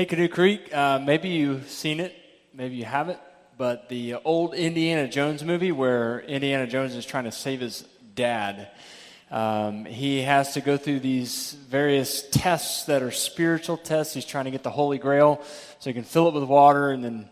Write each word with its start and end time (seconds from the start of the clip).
Hey, 0.00 0.06
Canoe 0.06 0.28
Creek, 0.28 0.74
uh, 0.74 0.98
maybe 0.98 1.28
you've 1.28 1.68
seen 1.68 2.00
it, 2.00 2.16
maybe 2.54 2.74
you 2.74 2.86
haven't, 2.86 3.18
but 3.58 3.90
the 3.90 4.14
old 4.14 4.54
Indiana 4.54 5.06
Jones 5.06 5.44
movie 5.44 5.72
where 5.72 6.20
Indiana 6.20 6.66
Jones 6.66 6.94
is 6.94 7.04
trying 7.04 7.24
to 7.24 7.30
save 7.30 7.60
his 7.60 7.86
dad. 8.14 8.68
Um, 9.30 9.84
he 9.84 10.22
has 10.22 10.54
to 10.54 10.62
go 10.62 10.78
through 10.78 11.00
these 11.00 11.52
various 11.68 12.26
tests 12.30 12.84
that 12.84 13.02
are 13.02 13.10
spiritual 13.10 13.76
tests. 13.76 14.14
He's 14.14 14.24
trying 14.24 14.46
to 14.46 14.50
get 14.50 14.62
the 14.62 14.70
Holy 14.70 14.96
Grail 14.96 15.42
so 15.80 15.90
he 15.90 15.92
can 15.92 16.04
fill 16.04 16.28
it 16.28 16.32
with 16.32 16.44
water 16.44 16.92
and 16.92 17.04
then 17.04 17.28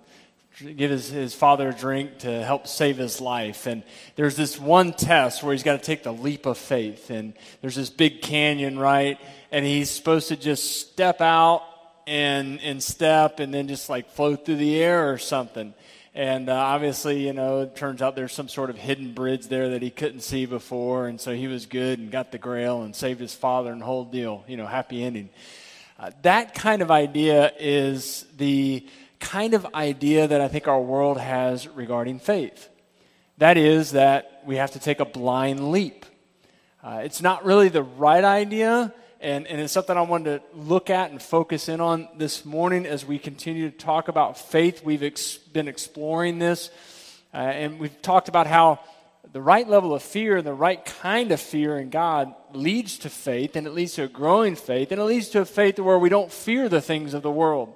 give 0.77 0.91
his, 0.91 1.09
his 1.09 1.35
father 1.35 1.71
a 1.71 1.75
drink 1.75 2.19
to 2.19 2.45
help 2.45 2.66
save 2.66 2.98
his 2.98 3.19
life. 3.19 3.66
And 3.66 3.82
there's 4.14 4.37
this 4.37 4.61
one 4.61 4.93
test 4.93 5.43
where 5.43 5.55
he's 5.55 5.62
got 5.62 5.79
to 5.79 5.82
take 5.82 6.03
the 6.03 6.12
leap 6.12 6.45
of 6.45 6.59
faith. 6.59 7.09
And 7.09 7.32
there's 7.62 7.77
this 7.77 7.89
big 7.89 8.21
canyon, 8.21 8.79
right? 8.79 9.19
And 9.50 9.64
he's 9.64 9.89
supposed 9.89 10.29
to 10.29 10.37
just 10.37 10.82
step 10.82 11.23
out 11.23 11.62
and, 12.09 12.61
and 12.63 12.83
step 12.83 13.39
and 13.39 13.53
then 13.53 13.69
just 13.69 13.89
like 13.89 14.11
float 14.11 14.45
through 14.45 14.57
the 14.57 14.83
air 14.83 15.12
or 15.12 15.19
something. 15.19 15.75
And 16.15 16.49
uh, 16.49 16.55
obviously, 16.55 17.27
you 17.27 17.33
know, 17.33 17.61
it 17.61 17.77
turns 17.77 18.03
out 18.03 18.16
there's 18.16 18.33
some 18.33 18.49
sort 18.49 18.71
of 18.71 18.77
hidden 18.77 19.12
bridge 19.12 19.47
there 19.47 19.71
that 19.71 19.83
he 19.83 19.91
couldn't 19.91 20.23
see 20.23 20.47
before. 20.47 21.07
And 21.07 21.21
so 21.21 21.35
he 21.35 21.47
was 21.47 21.66
good 21.66 21.99
and 21.99 22.11
got 22.11 22.33
the 22.33 22.39
grail 22.39 22.83
and 22.83 22.97
saved 22.97 23.21
his 23.21 23.35
father 23.35 23.71
and 23.71 23.83
whole 23.83 24.05
deal. 24.05 24.43
You 24.49 24.57
know, 24.57 24.66
happy 24.66 25.05
ending. 25.05 25.29
Uh, 25.99 26.11
that 26.23 26.55
kind 26.55 26.83
of 26.83 26.91
idea 26.91 27.52
is 27.59 28.25
the 28.37 28.87
kind 29.21 29.55
of 29.55 29.66
idea 29.75 30.27
that 30.27 30.41
I 30.41 30.49
think 30.49 30.66
our 30.66 30.80
world 30.80 31.21
has 31.21 31.69
regarding 31.69 32.21
faith. 32.21 32.69
That 33.37 33.57
is, 33.57 33.93
that 33.93 34.43
we 34.47 34.57
have 34.57 34.73
to 34.73 34.80
take 34.80 35.01
a 35.01 35.05
blind 35.05 35.71
leap. 35.71 36.07
Uh, 36.83 37.02
it's 37.05 37.21
not 37.21 37.45
really 37.45 37.69
the 37.69 37.83
right 37.83 38.25
idea, 38.25 38.93
and, 39.21 39.47
and 39.49 39.61
it's 39.61 39.73
something 39.73 39.97
I 39.97 40.03
wanted 40.03 40.41
to 40.41 40.57
look 40.57 40.91
at 40.91 41.11
and 41.11 41.21
focus 41.21 41.69
in 41.69 41.81
on 41.81 42.09
this 42.17 42.45
morning 42.45 42.87
as 42.87 43.05
we 43.05 43.19
continue 43.19 43.69
to 43.71 43.77
talk 43.77 44.09
about 44.09 44.39
faith. 44.39 44.85
We've 44.85 45.03
ex- 45.03 45.39
been 45.39 45.67
exploring 45.67 46.39
this, 46.39 46.71
uh, 47.35 47.38
and 47.38 47.80
we've 47.80 48.01
talked 48.01 48.29
about 48.29 48.47
how 48.47 48.79
the 49.33 49.43
right 49.43 49.69
level 49.69 49.93
of 49.93 50.02
fear 50.02 50.37
and 50.37 50.47
the 50.47 50.55
right 50.55 50.85
kind 50.85 51.33
of 51.33 51.41
fear 51.41 51.79
in 51.79 51.91
God 51.91 52.33
leads 52.52 52.99
to 52.99 53.10
faith, 53.10 53.57
and 53.57 53.66
it 53.66 53.71
leads 53.71 53.95
to 53.95 54.05
a 54.05 54.09
growing 54.09 54.55
faith, 54.55 54.93
and 54.93 55.01
it 55.01 55.05
leads 55.05 55.29
to 55.30 55.41
a 55.41 55.45
faith 55.45 55.80
where 55.80 55.99
we 55.99 56.09
don't 56.09 56.30
fear 56.30 56.69
the 56.69 56.80
things 56.80 57.13
of 57.13 57.23
the 57.23 57.30
world. 57.30 57.75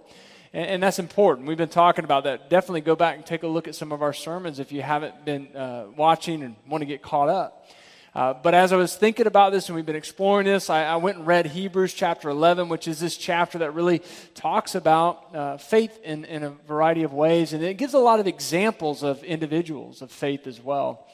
And, 0.52 0.66
and 0.66 0.82
that's 0.82 1.00
important. 1.00 1.48
We've 1.48 1.58
been 1.58 1.68
talking 1.68 2.04
about 2.04 2.24
that. 2.24 2.50
Definitely 2.50 2.82
go 2.82 2.94
back 2.94 3.16
and 3.16 3.26
take 3.26 3.42
a 3.42 3.48
look 3.48 3.66
at 3.66 3.74
some 3.74 3.90
of 3.90 4.00
our 4.00 4.12
sermons 4.12 4.60
if 4.60 4.70
you 4.70 4.82
haven't 4.82 5.24
been 5.24 5.54
uh, 5.56 5.86
watching 5.96 6.44
and 6.44 6.54
want 6.68 6.82
to 6.82 6.86
get 6.86 7.02
caught 7.02 7.28
up. 7.28 7.68
Uh, 8.14 8.34
but 8.34 8.52
as 8.52 8.74
I 8.74 8.76
was 8.76 8.94
thinking 8.94 9.26
about 9.26 9.52
this 9.52 9.68
and 9.68 9.76
we've 9.76 9.86
been 9.86 9.96
exploring 9.96 10.44
this, 10.44 10.68
I, 10.68 10.84
I, 10.84 10.96
went 10.96 11.16
and 11.16 11.26
read 11.26 11.46
Hebrews 11.46 11.94
chapter 11.94 12.28
11, 12.28 12.68
which 12.68 12.86
is 12.86 13.00
this 13.00 13.16
chapter 13.16 13.58
that 13.58 13.72
really 13.72 14.02
talks 14.34 14.74
about 14.74 15.34
uh, 15.34 15.56
faith 15.56 15.98
in, 16.04 16.26
in 16.26 16.42
a 16.42 16.50
variety 16.50 17.04
of 17.04 17.14
ways. 17.14 17.54
And 17.54 17.64
it 17.64 17.78
gives 17.78 17.94
a 17.94 17.98
lot 17.98 18.20
of 18.20 18.26
examples 18.26 19.02
of 19.02 19.24
individuals 19.24 20.02
of 20.02 20.10
faith 20.10 20.46
as 20.46 20.60
well. 20.60 21.06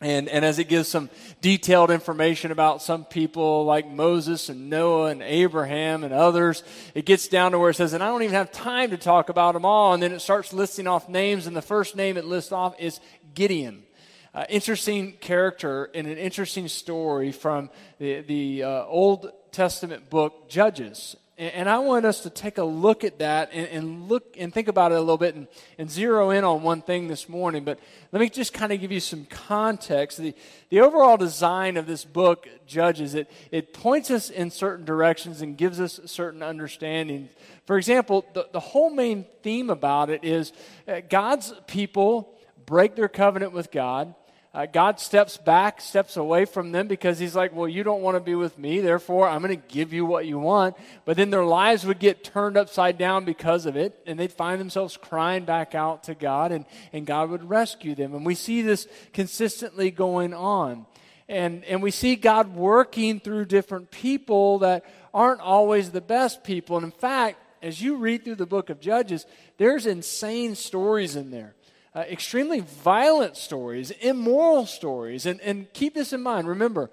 And, 0.00 0.28
and 0.28 0.44
as 0.44 0.60
it 0.60 0.68
gives 0.68 0.86
some 0.86 1.10
detailed 1.40 1.90
information 1.90 2.52
about 2.52 2.82
some 2.82 3.04
people 3.04 3.64
like 3.64 3.90
Moses 3.90 4.48
and 4.48 4.70
Noah 4.70 5.06
and 5.06 5.22
Abraham 5.22 6.04
and 6.04 6.14
others, 6.14 6.62
it 6.94 7.04
gets 7.04 7.26
down 7.26 7.50
to 7.50 7.58
where 7.58 7.70
it 7.70 7.74
says, 7.74 7.94
and 7.94 8.02
I 8.02 8.06
don't 8.06 8.22
even 8.22 8.36
have 8.36 8.52
time 8.52 8.90
to 8.90 8.96
talk 8.96 9.28
about 9.28 9.54
them 9.54 9.64
all. 9.64 9.92
And 9.92 10.00
then 10.00 10.12
it 10.12 10.20
starts 10.20 10.52
listing 10.52 10.86
off 10.86 11.08
names, 11.08 11.48
and 11.48 11.56
the 11.56 11.62
first 11.62 11.96
name 11.96 12.16
it 12.16 12.24
lists 12.24 12.52
off 12.52 12.76
is 12.78 13.00
Gideon 13.34 13.82
uh, 14.38 14.44
interesting 14.48 15.10
character 15.14 15.90
and 15.96 16.06
an 16.06 16.16
interesting 16.16 16.68
story 16.68 17.32
from 17.32 17.68
the, 17.98 18.20
the 18.20 18.62
uh, 18.62 18.84
Old 18.84 19.32
Testament 19.50 20.08
book, 20.10 20.48
Judges. 20.48 21.16
And, 21.36 21.52
and, 21.54 21.68
I 21.68 21.78
want 21.78 22.06
us 22.06 22.20
to 22.20 22.30
take 22.30 22.56
a 22.58 22.62
look 22.62 23.02
at 23.02 23.18
that 23.18 23.50
and, 23.52 23.66
and, 23.66 24.08
look 24.08 24.36
and 24.38 24.54
think 24.54 24.68
about 24.68 24.92
it 24.92 24.94
a 24.94 25.00
little 25.00 25.18
bit 25.18 25.34
and, 25.34 25.48
and 25.76 25.90
zero 25.90 26.30
in 26.30 26.44
on 26.44 26.62
one 26.62 26.82
thing 26.82 27.08
this 27.08 27.28
morning. 27.28 27.64
But 27.64 27.80
let 28.12 28.20
me 28.20 28.28
just 28.28 28.52
kind 28.52 28.72
of 28.72 28.80
give 28.80 28.92
you 28.92 29.00
some 29.00 29.24
context. 29.24 30.18
The, 30.18 30.36
the 30.68 30.82
overall 30.82 31.16
design 31.16 31.76
of 31.76 31.88
this 31.88 32.04
book, 32.04 32.46
Judges, 32.64 33.16
it, 33.16 33.28
it 33.50 33.74
points 33.74 34.08
us 34.08 34.30
in 34.30 34.52
certain 34.52 34.84
directions 34.84 35.42
and 35.42 35.58
gives 35.58 35.80
us 35.80 35.98
a 35.98 36.06
certain 36.06 36.44
understanding. 36.44 37.28
For 37.66 37.76
example, 37.76 38.24
the, 38.34 38.46
the 38.52 38.60
whole 38.60 38.90
main 38.90 39.26
theme 39.42 39.68
about 39.68 40.10
it 40.10 40.22
is 40.22 40.52
uh, 40.86 41.00
God's 41.08 41.52
people 41.66 42.36
break 42.66 42.94
their 42.94 43.08
covenant 43.08 43.52
with 43.52 43.72
God. 43.72 44.14
Uh, 44.54 44.64
God 44.64 44.98
steps 44.98 45.36
back, 45.36 45.80
steps 45.80 46.16
away 46.16 46.46
from 46.46 46.72
them 46.72 46.88
because 46.88 47.18
He's 47.18 47.36
like, 47.36 47.54
Well, 47.54 47.68
you 47.68 47.82
don't 47.82 48.00
want 48.00 48.16
to 48.16 48.20
be 48.20 48.34
with 48.34 48.58
me, 48.58 48.80
therefore 48.80 49.28
I'm 49.28 49.42
going 49.42 49.54
to 49.54 49.68
give 49.68 49.92
you 49.92 50.06
what 50.06 50.26
you 50.26 50.38
want. 50.38 50.76
But 51.04 51.16
then 51.16 51.30
their 51.30 51.44
lives 51.44 51.84
would 51.84 51.98
get 51.98 52.24
turned 52.24 52.56
upside 52.56 52.96
down 52.96 53.24
because 53.24 53.66
of 53.66 53.76
it, 53.76 54.00
and 54.06 54.18
they'd 54.18 54.32
find 54.32 54.60
themselves 54.60 54.96
crying 54.96 55.44
back 55.44 55.74
out 55.74 56.04
to 56.04 56.14
God, 56.14 56.50
and, 56.50 56.64
and 56.92 57.06
God 57.06 57.30
would 57.30 57.48
rescue 57.48 57.94
them. 57.94 58.14
And 58.14 58.24
we 58.24 58.34
see 58.34 58.62
this 58.62 58.88
consistently 59.12 59.90
going 59.90 60.32
on. 60.32 60.86
And, 61.28 61.62
and 61.66 61.82
we 61.82 61.90
see 61.90 62.16
God 62.16 62.54
working 62.54 63.20
through 63.20 63.44
different 63.44 63.90
people 63.90 64.60
that 64.60 64.84
aren't 65.12 65.42
always 65.42 65.90
the 65.90 66.00
best 66.00 66.42
people. 66.42 66.76
And 66.78 66.84
in 66.84 66.90
fact, 66.90 67.38
as 67.62 67.82
you 67.82 67.96
read 67.96 68.24
through 68.24 68.36
the 68.36 68.46
book 68.46 68.70
of 68.70 68.80
Judges, 68.80 69.26
there's 69.58 69.84
insane 69.84 70.54
stories 70.54 71.16
in 71.16 71.30
there 71.30 71.54
uh, 71.98 72.02
extremely 72.02 72.60
violent 72.60 73.36
stories, 73.36 73.90
immoral 73.90 74.66
stories. 74.66 75.26
And, 75.26 75.40
and 75.40 75.72
keep 75.72 75.94
this 75.94 76.12
in 76.12 76.22
mind. 76.22 76.46
Remember, 76.46 76.90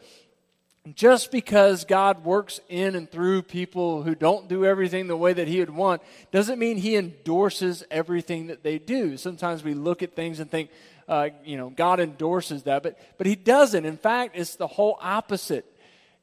just 0.95 1.31
because 1.31 1.85
God 1.85 2.25
works 2.25 2.59
in 2.69 2.95
and 2.95 3.09
through 3.09 3.43
people 3.43 4.01
who 4.01 4.15
don't 4.15 4.47
do 4.47 4.65
everything 4.65 5.05
the 5.05 5.15
way 5.15 5.31
that 5.33 5.47
He 5.47 5.59
would 5.59 5.69
want 5.69 6.01
doesn't 6.31 6.57
mean 6.57 6.77
He 6.77 6.95
endorses 6.95 7.83
everything 7.91 8.47
that 8.47 8.63
they 8.63 8.79
do. 8.79 9.15
Sometimes 9.15 9.63
we 9.63 9.75
look 9.75 10.01
at 10.01 10.15
things 10.15 10.39
and 10.39 10.49
think, 10.49 10.71
uh, 11.07 11.29
you 11.43 11.57
know, 11.57 11.69
God 11.69 11.99
endorses 11.99 12.63
that, 12.63 12.81
but, 12.81 12.97
but 13.19 13.27
He 13.27 13.35
doesn't. 13.35 13.85
In 13.85 13.97
fact, 13.97 14.35
it's 14.35 14.55
the 14.55 14.65
whole 14.67 14.97
opposite. 15.01 15.71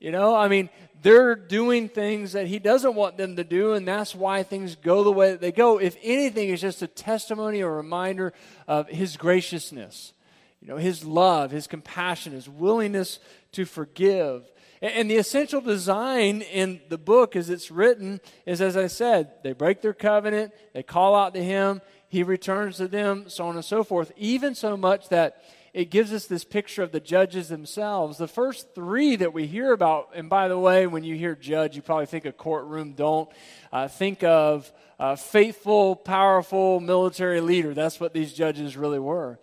You 0.01 0.11
know, 0.11 0.35
I 0.35 0.49
mean, 0.49 0.71
they're 1.03 1.35
doing 1.35 1.89
things 1.89 2.33
that 2.33 2.47
he 2.47 2.59
doesn't 2.59 2.95
want 2.95 3.17
them 3.17 3.37
to 3.37 3.45
do, 3.45 3.73
and 3.73 3.87
that's 3.87 4.15
why 4.15 4.43
things 4.43 4.77
go 4.77 5.03
the 5.03 5.13
way 5.13 5.33
that 5.33 5.41
they 5.41 5.53
go. 5.53 5.79
If 5.79 5.97
anything, 6.03 6.49
it's 6.49 6.63
just 6.63 6.83
a 6.83 6.87
testimony 6.87 7.63
or 7.63 7.77
reminder 7.77 8.33
of 8.69 8.89
his 8.89 9.17
graciousness, 9.17 10.13
you 10.61 10.69
know, 10.69 10.77
his 10.77 11.05
love, 11.05 11.51
his 11.51 11.67
compassion, 11.67 12.33
his 12.33 12.49
willingness 12.49 13.19
to 13.53 13.65
forgive. 13.65 14.51
And 14.81 15.11
the 15.11 15.17
essential 15.17 15.61
design 15.61 16.43
in 16.43 16.81
the 16.89 16.99
book 16.99 17.37
as 17.37 17.51
it's 17.51 17.71
written 17.71 18.21
is, 18.47 18.61
as 18.61 18.77
I 18.77 18.89
said, 18.89 19.31
they 19.43 19.53
break 19.53 19.81
their 19.81 19.93
covenant, 19.93 20.53
they 20.73 20.83
call 20.83 21.15
out 21.15 21.35
to 21.35 21.43
him, 21.43 21.81
he 22.09 22.23
returns 22.23 22.77
to 22.77 22.89
them, 22.89 23.29
so 23.29 23.47
on 23.47 23.55
and 23.55 23.65
so 23.65 23.85
forth, 23.85 24.13
even 24.17 24.55
so 24.55 24.77
much 24.77 25.09
that 25.09 25.43
it 25.73 25.87
gives 25.87 26.13
us 26.13 26.27
this 26.27 26.45
picture 26.45 26.83
of 26.83 26.93
the 26.93 27.01
judges 27.01 27.49
themselves. 27.49 28.19
The 28.19 28.29
first 28.29 28.75
three 28.75 29.17
that 29.17 29.33
we 29.33 29.47
hear 29.47 29.73
about, 29.73 30.11
and 30.15 30.29
by 30.29 30.49
the 30.49 30.59
way, 30.59 30.87
when 30.87 31.03
you 31.03 31.17
hear 31.17 31.35
judge, 31.35 31.77
you 31.77 31.83
probably 31.83 32.07
think 32.07 32.27
of 32.27 32.37
courtroom. 32.37 32.93
Don't 32.93 33.31
uh, 33.73 33.89
think 33.89 34.23
of 34.23 34.71
uh, 34.99 35.17
faithful, 35.17 35.97
powerful 35.97 36.79
military 36.79 37.41
leader. 37.41 37.73
That's 37.73 37.99
what 37.99 38.13
these 38.13 38.35
judges 38.35 38.77
really 38.77 38.99
were. 38.99 39.39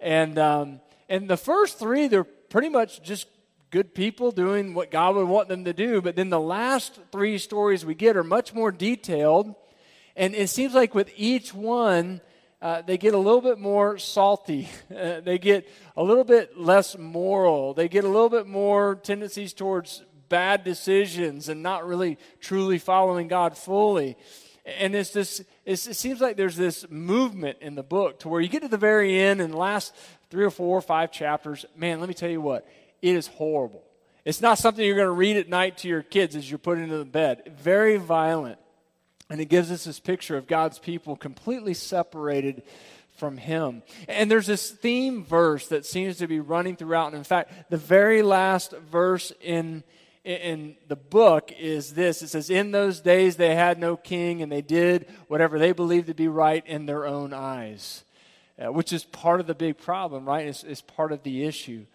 And 0.00 0.38
um, 0.38 0.80
and 1.08 1.28
the 1.28 1.36
first 1.36 1.78
three, 1.78 2.08
they're 2.08 2.24
pretty 2.24 2.70
much 2.70 3.02
just 3.02 3.26
good 3.70 3.94
people 3.94 4.30
doing 4.30 4.72
what 4.72 4.90
God 4.90 5.16
would 5.16 5.28
want 5.28 5.48
them 5.48 5.66
to 5.66 5.74
do. 5.74 6.00
But 6.00 6.16
then 6.16 6.30
the 6.30 6.40
last 6.40 6.98
three 7.12 7.36
stories 7.36 7.84
we 7.84 7.94
get 7.94 8.16
are 8.16 8.24
much 8.24 8.54
more 8.54 8.72
detailed, 8.72 9.54
and 10.16 10.34
it 10.34 10.48
seems 10.48 10.72
like 10.72 10.94
with 10.94 11.12
each 11.14 11.52
one 11.52 12.22
uh, 12.64 12.80
they 12.80 12.96
get 12.96 13.12
a 13.12 13.18
little 13.18 13.42
bit 13.42 13.58
more 13.58 13.98
salty. 13.98 14.68
Uh, 14.94 15.20
they 15.20 15.38
get 15.38 15.68
a 15.96 16.02
little 16.02 16.22
bit 16.24 16.56
less 16.56 16.96
moral. 16.96 17.74
They 17.74 17.88
get 17.88 18.04
a 18.04 18.08
little 18.08 18.28
bit 18.28 18.46
more 18.46 18.94
tendencies 18.94 19.52
towards 19.52 20.04
bad 20.28 20.62
decisions 20.62 21.48
and 21.48 21.62
not 21.62 21.84
really 21.84 22.16
truly 22.40 22.78
following 22.78 23.26
God 23.26 23.58
fully. 23.58 24.16
And 24.64 24.94
it's 24.94 25.10
this, 25.10 25.42
it's, 25.64 25.88
it 25.88 25.94
seems 25.94 26.20
like 26.20 26.36
there's 26.36 26.56
this 26.56 26.88
movement 26.88 27.58
in 27.60 27.74
the 27.74 27.82
book 27.82 28.20
to 28.20 28.28
where 28.28 28.40
you 28.40 28.48
get 28.48 28.62
to 28.62 28.68
the 28.68 28.76
very 28.76 29.18
end 29.18 29.40
and 29.40 29.52
the 29.52 29.58
last 29.58 29.94
three 30.30 30.44
or 30.44 30.50
four 30.50 30.78
or 30.78 30.82
five 30.82 31.10
chapters, 31.10 31.66
man, 31.76 31.98
let 31.98 32.08
me 32.08 32.14
tell 32.14 32.30
you 32.30 32.40
what, 32.40 32.66
it 33.02 33.16
is 33.16 33.26
horrible. 33.26 33.82
It's 34.24 34.40
not 34.40 34.58
something 34.58 34.84
you're 34.84 34.96
going 34.96 35.06
to 35.06 35.12
read 35.12 35.36
at 35.36 35.48
night 35.48 35.78
to 35.78 35.88
your 35.88 36.02
kids 36.02 36.36
as 36.36 36.48
you're 36.48 36.58
put 36.58 36.78
into 36.78 36.98
the 36.98 37.04
bed. 37.04 37.52
Very 37.58 37.96
violent. 37.96 38.58
And 39.30 39.40
it 39.40 39.46
gives 39.46 39.70
us 39.70 39.84
this 39.84 40.00
picture 40.00 40.36
of 40.36 40.46
God's 40.46 40.78
people 40.78 41.16
completely 41.16 41.74
separated 41.74 42.62
from 43.16 43.36
Him. 43.36 43.82
And 44.08 44.30
there's 44.30 44.46
this 44.46 44.70
theme 44.70 45.24
verse 45.24 45.68
that 45.68 45.86
seems 45.86 46.18
to 46.18 46.26
be 46.26 46.40
running 46.40 46.76
throughout. 46.76 47.08
And 47.08 47.16
in 47.16 47.24
fact, 47.24 47.70
the 47.70 47.76
very 47.76 48.22
last 48.22 48.72
verse 48.72 49.32
in, 49.40 49.82
in 50.24 50.76
the 50.88 50.96
book 50.96 51.52
is 51.58 51.94
this 51.94 52.22
it 52.22 52.28
says, 52.28 52.50
In 52.50 52.72
those 52.72 53.00
days 53.00 53.36
they 53.36 53.54
had 53.54 53.78
no 53.78 53.96
king, 53.96 54.42
and 54.42 54.50
they 54.50 54.62
did 54.62 55.08
whatever 55.28 55.58
they 55.58 55.72
believed 55.72 56.08
to 56.08 56.14
be 56.14 56.28
right 56.28 56.66
in 56.66 56.86
their 56.86 57.06
own 57.06 57.32
eyes, 57.32 58.04
uh, 58.58 58.72
which 58.72 58.92
is 58.92 59.04
part 59.04 59.40
of 59.40 59.46
the 59.46 59.54
big 59.54 59.78
problem, 59.78 60.26
right? 60.26 60.46
It's, 60.46 60.64
it's 60.64 60.82
part 60.82 61.12
of 61.12 61.22
the 61.22 61.44
issue. 61.44 61.86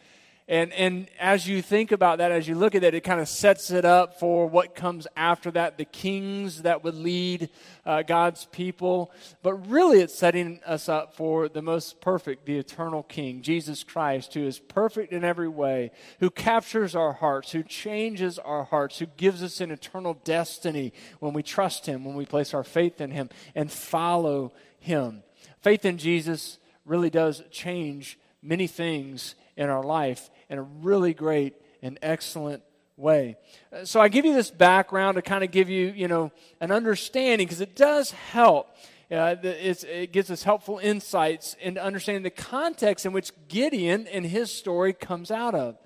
And, 0.50 0.74
and 0.74 1.08
as 1.20 1.48
you 1.48 1.62
think 1.62 1.92
about 1.92 2.18
that, 2.18 2.32
as 2.32 2.48
you 2.48 2.56
look 2.56 2.74
at 2.74 2.84
it, 2.84 2.96
it 2.96 3.02
kind 3.02 3.22
of 3.22 3.30
sets 3.30 3.70
it 3.70 3.86
up 3.86 4.20
for 4.20 4.48
what 4.48 4.74
comes 4.74 5.06
after 5.16 5.52
that 5.52 5.78
the 5.78 5.86
kings 5.86 6.64
that 6.64 6.84
would 6.84 6.96
lead 6.96 7.50
uh, 7.86 8.02
God's 8.02 8.46
people. 8.46 9.12
But 9.44 9.54
really, 9.70 10.02
it's 10.02 10.18
setting 10.18 10.60
us 10.66 10.90
up 10.90 11.16
for 11.16 11.50
the 11.50 11.62
most 11.62 12.02
perfect, 12.02 12.48
the 12.48 12.58
eternal 12.58 13.04
King, 13.04 13.44
Jesus 13.44 13.84
Christ, 13.84 14.34
who 14.34 14.44
is 14.44 14.58
perfect 14.58 15.14
in 15.14 15.24
every 15.24 15.48
way, 15.48 15.92
who 16.20 16.32
captures 16.32 16.96
our 16.96 17.14
hearts, 17.14 17.52
who 17.52 17.62
changes 17.62 18.40
our 18.40 18.64
hearts, 18.64 18.98
who 18.98 19.06
gives 19.06 19.44
us 19.44 19.62
an 19.62 19.70
eternal 19.70 20.16
destiny 20.24 20.94
when 21.20 21.34
we 21.34 21.44
trust 21.44 21.86
Him, 21.86 22.04
when 22.04 22.16
we 22.16 22.26
place 22.26 22.56
our 22.56 22.64
faith 22.64 23.00
in 23.00 23.12
Him 23.12 23.30
and 23.54 23.72
follow 23.72 24.52
Him. 24.80 25.22
Faith 25.62 25.86
in 25.86 26.00
Jesus 26.00 26.58
really 26.86 27.12
does 27.12 27.44
change 27.52 28.18
many 28.42 28.66
things 28.66 29.36
in 29.56 29.70
our 29.70 29.84
life 29.84 30.32
in 30.50 30.58
a 30.58 30.64
really 30.64 31.14
great 31.14 31.56
and 31.82 31.98
excellent 32.02 32.64
way. 32.98 33.38
Uh, 33.72 33.86
so 33.86 34.02
I 34.02 34.10
give 34.10 34.26
you 34.26 34.34
this 34.34 34.52
background 34.52 35.16
to 35.16 35.22
kind 35.22 35.44
of 35.44 35.52
give 35.52 35.70
you, 35.70 35.88
you 35.88 36.08
know, 36.08 36.32
an 36.60 36.72
understanding 36.72 37.48
because 37.48 37.62
it 37.62 37.76
does 37.76 38.12
help. 38.12 38.68
Uh, 39.12 39.36
it 39.42 40.12
gives 40.12 40.30
us 40.30 40.44
helpful 40.44 40.78
insights 40.78 41.56
into 41.60 41.82
understanding 41.84 42.22
the 42.22 42.30
context 42.30 43.08
in 43.08 43.12
which 43.12 43.32
Gideon 43.48 44.06
and 44.08 44.24
his 44.24 44.52
story 44.52 44.94
comes 44.94 45.32
out 45.32 45.56
of. 45.56 45.78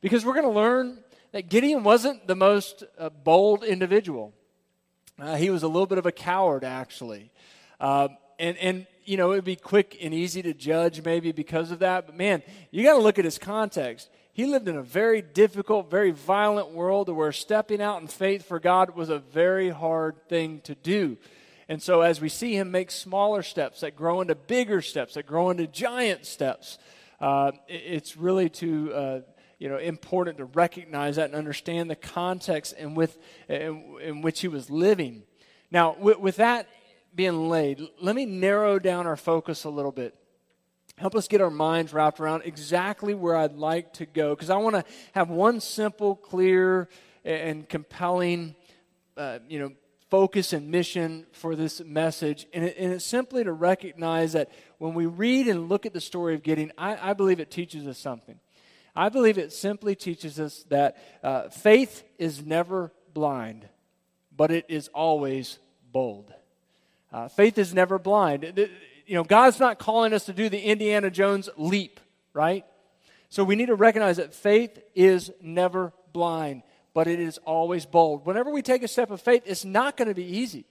Because 0.00 0.24
we're 0.24 0.32
going 0.32 0.46
to 0.46 0.50
learn 0.50 0.98
that 1.32 1.50
Gideon 1.50 1.82
wasn't 1.82 2.26
the 2.26 2.36
most 2.36 2.84
uh, 2.98 3.10
bold 3.10 3.62
individual. 3.62 4.32
Uh, 5.18 5.36
he 5.36 5.50
was 5.50 5.62
a 5.62 5.68
little 5.68 5.86
bit 5.86 5.98
of 5.98 6.06
a 6.06 6.12
coward, 6.12 6.64
actually. 6.64 7.30
Uh, 7.78 8.08
and, 8.38 8.56
and 8.56 8.86
you 9.04 9.16
know, 9.16 9.32
it 9.32 9.36
would 9.36 9.44
be 9.44 9.56
quick 9.56 9.98
and 10.00 10.14
easy 10.14 10.42
to 10.42 10.54
judge 10.54 11.04
maybe 11.04 11.32
because 11.32 11.70
of 11.70 11.80
that. 11.80 12.06
But 12.06 12.16
man, 12.16 12.42
you 12.70 12.82
got 12.82 12.94
to 12.94 13.00
look 13.00 13.18
at 13.18 13.24
his 13.24 13.38
context. 13.38 14.08
He 14.32 14.46
lived 14.46 14.66
in 14.66 14.76
a 14.76 14.82
very 14.82 15.20
difficult, 15.20 15.90
very 15.90 16.10
violent 16.10 16.70
world 16.70 17.08
where 17.08 17.32
stepping 17.32 17.82
out 17.82 18.00
in 18.00 18.08
faith 18.08 18.46
for 18.46 18.58
God 18.58 18.96
was 18.96 19.10
a 19.10 19.18
very 19.18 19.68
hard 19.68 20.26
thing 20.28 20.60
to 20.62 20.74
do. 20.74 21.18
And 21.68 21.82
so, 21.82 22.00
as 22.00 22.20
we 22.20 22.28
see 22.28 22.56
him 22.56 22.70
make 22.70 22.90
smaller 22.90 23.42
steps 23.42 23.80
that 23.80 23.94
grow 23.94 24.20
into 24.20 24.34
bigger 24.34 24.82
steps, 24.82 25.14
that 25.14 25.26
grow 25.26 25.50
into 25.50 25.66
giant 25.66 26.26
steps, 26.26 26.78
uh, 27.20 27.52
it's 27.68 28.16
really 28.16 28.48
too 28.48 28.92
uh, 28.92 29.20
you 29.58 29.68
know 29.68 29.78
important 29.78 30.38
to 30.38 30.44
recognize 30.46 31.16
that 31.16 31.26
and 31.26 31.34
understand 31.34 31.88
the 31.88 31.96
context 31.96 32.74
in, 32.76 32.94
with, 32.94 33.16
in, 33.48 33.96
in 34.02 34.22
which 34.22 34.40
he 34.40 34.48
was 34.48 34.70
living. 34.70 35.22
Now, 35.70 35.96
with, 35.98 36.18
with 36.18 36.36
that 36.36 36.68
being 37.14 37.48
laid, 37.48 37.80
let 38.00 38.16
me 38.16 38.26
narrow 38.26 38.78
down 38.78 39.06
our 39.06 39.16
focus 39.16 39.64
a 39.64 39.70
little 39.70 39.92
bit. 39.92 40.14
Help 40.96 41.14
us 41.14 41.26
get 41.28 41.40
our 41.40 41.50
minds 41.50 41.92
wrapped 41.92 42.20
around 42.20 42.42
exactly 42.44 43.14
where 43.14 43.36
I'd 43.36 43.54
like 43.54 43.94
to 43.94 44.06
go. 44.06 44.34
Because 44.34 44.50
I 44.50 44.56
want 44.56 44.76
to 44.76 44.84
have 45.12 45.30
one 45.30 45.60
simple, 45.60 46.14
clear, 46.14 46.88
and 47.24 47.68
compelling, 47.68 48.54
uh, 49.16 49.38
you 49.48 49.58
know, 49.58 49.72
focus 50.10 50.52
and 50.52 50.70
mission 50.70 51.26
for 51.32 51.56
this 51.56 51.80
message. 51.80 52.46
And, 52.52 52.64
it, 52.64 52.76
and, 52.78 52.92
it's 52.92 53.04
simply 53.04 53.44
to 53.44 53.52
recognize 53.52 54.34
that 54.34 54.50
when 54.78 54.92
we 54.92 55.06
read 55.06 55.48
and 55.48 55.68
look 55.70 55.86
at 55.86 55.94
the 55.94 56.00
story 56.00 56.34
of 56.34 56.42
Gideon, 56.42 56.70
I, 56.76 57.10
I 57.10 57.12
believe 57.14 57.40
it 57.40 57.50
teaches 57.50 57.86
us 57.86 57.98
something. 57.98 58.38
I 58.94 59.08
believe 59.08 59.38
it 59.38 59.52
simply 59.52 59.94
teaches 59.94 60.38
us 60.38 60.64
that 60.68 60.98
uh, 61.22 61.48
faith 61.48 62.04
is 62.18 62.44
never 62.44 62.92
blind, 63.14 63.66
but 64.36 64.50
it 64.50 64.66
is 64.68 64.88
always 64.88 65.58
bold. 65.90 66.34
Uh, 67.12 67.28
faith 67.28 67.58
is 67.58 67.74
never 67.74 67.98
blind. 67.98 68.68
You 69.06 69.14
know, 69.14 69.24
God's 69.24 69.60
not 69.60 69.78
calling 69.78 70.12
us 70.12 70.24
to 70.26 70.32
do 70.32 70.48
the 70.48 70.60
Indiana 70.60 71.10
Jones 71.10 71.48
leap, 71.56 72.00
right? 72.32 72.64
So 73.28 73.44
we 73.44 73.56
need 73.56 73.66
to 73.66 73.74
recognize 73.74 74.16
that 74.16 74.34
faith 74.34 74.78
is 74.94 75.30
never 75.40 75.92
blind, 76.12 76.62
but 76.94 77.06
it 77.06 77.20
is 77.20 77.38
always 77.38 77.86
bold. 77.86 78.24
Whenever 78.26 78.50
we 78.50 78.62
take 78.62 78.82
a 78.82 78.88
step 78.88 79.10
of 79.10 79.20
faith, 79.20 79.42
it's 79.46 79.64
not 79.64 79.96
going 79.96 80.08
to 80.08 80.14
be 80.14 80.24
easy. 80.24 80.64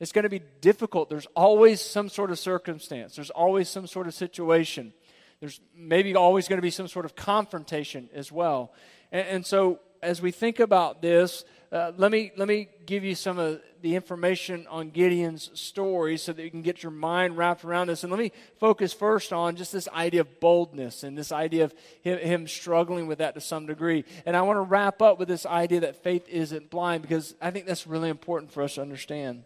It's 0.00 0.12
going 0.12 0.24
to 0.24 0.28
be 0.28 0.42
difficult. 0.60 1.08
There's 1.08 1.26
always 1.34 1.80
some 1.80 2.08
sort 2.08 2.30
of 2.30 2.38
circumstance, 2.38 3.16
there's 3.16 3.30
always 3.30 3.68
some 3.68 3.86
sort 3.86 4.06
of 4.06 4.14
situation. 4.14 4.92
There's 5.40 5.60
maybe 5.76 6.14
always 6.14 6.48
going 6.48 6.58
to 6.58 6.62
be 6.62 6.70
some 6.70 6.88
sort 6.88 7.04
of 7.04 7.16
confrontation 7.16 8.08
as 8.14 8.32
well. 8.32 8.72
And, 9.12 9.26
and 9.28 9.46
so, 9.46 9.80
as 10.02 10.22
we 10.22 10.30
think 10.30 10.58
about 10.60 11.02
this, 11.02 11.44
uh, 11.72 11.92
let 11.96 12.12
me 12.12 12.32
let 12.36 12.48
me 12.48 12.68
give 12.86 13.04
you 13.04 13.14
some 13.14 13.38
of 13.38 13.60
the 13.84 13.94
information 13.94 14.66
on 14.70 14.88
Gideon's 14.88 15.50
story 15.52 16.16
so 16.16 16.32
that 16.32 16.42
you 16.42 16.50
can 16.50 16.62
get 16.62 16.82
your 16.82 16.90
mind 16.90 17.36
wrapped 17.36 17.66
around 17.66 17.88
this. 17.88 18.02
And 18.02 18.10
let 18.10 18.18
me 18.18 18.32
focus 18.58 18.94
first 18.94 19.30
on 19.30 19.56
just 19.56 19.72
this 19.72 19.88
idea 19.88 20.22
of 20.22 20.40
boldness 20.40 21.02
and 21.02 21.18
this 21.18 21.30
idea 21.30 21.64
of 21.64 21.74
him, 22.00 22.18
him 22.18 22.48
struggling 22.48 23.06
with 23.06 23.18
that 23.18 23.34
to 23.34 23.42
some 23.42 23.66
degree. 23.66 24.06
And 24.24 24.38
I 24.38 24.40
want 24.40 24.56
to 24.56 24.62
wrap 24.62 25.02
up 25.02 25.18
with 25.18 25.28
this 25.28 25.44
idea 25.44 25.80
that 25.80 26.02
faith 26.02 26.26
isn't 26.30 26.70
blind 26.70 27.02
because 27.02 27.34
I 27.42 27.50
think 27.50 27.66
that's 27.66 27.86
really 27.86 28.08
important 28.08 28.52
for 28.52 28.62
us 28.62 28.76
to 28.76 28.80
understand. 28.80 29.44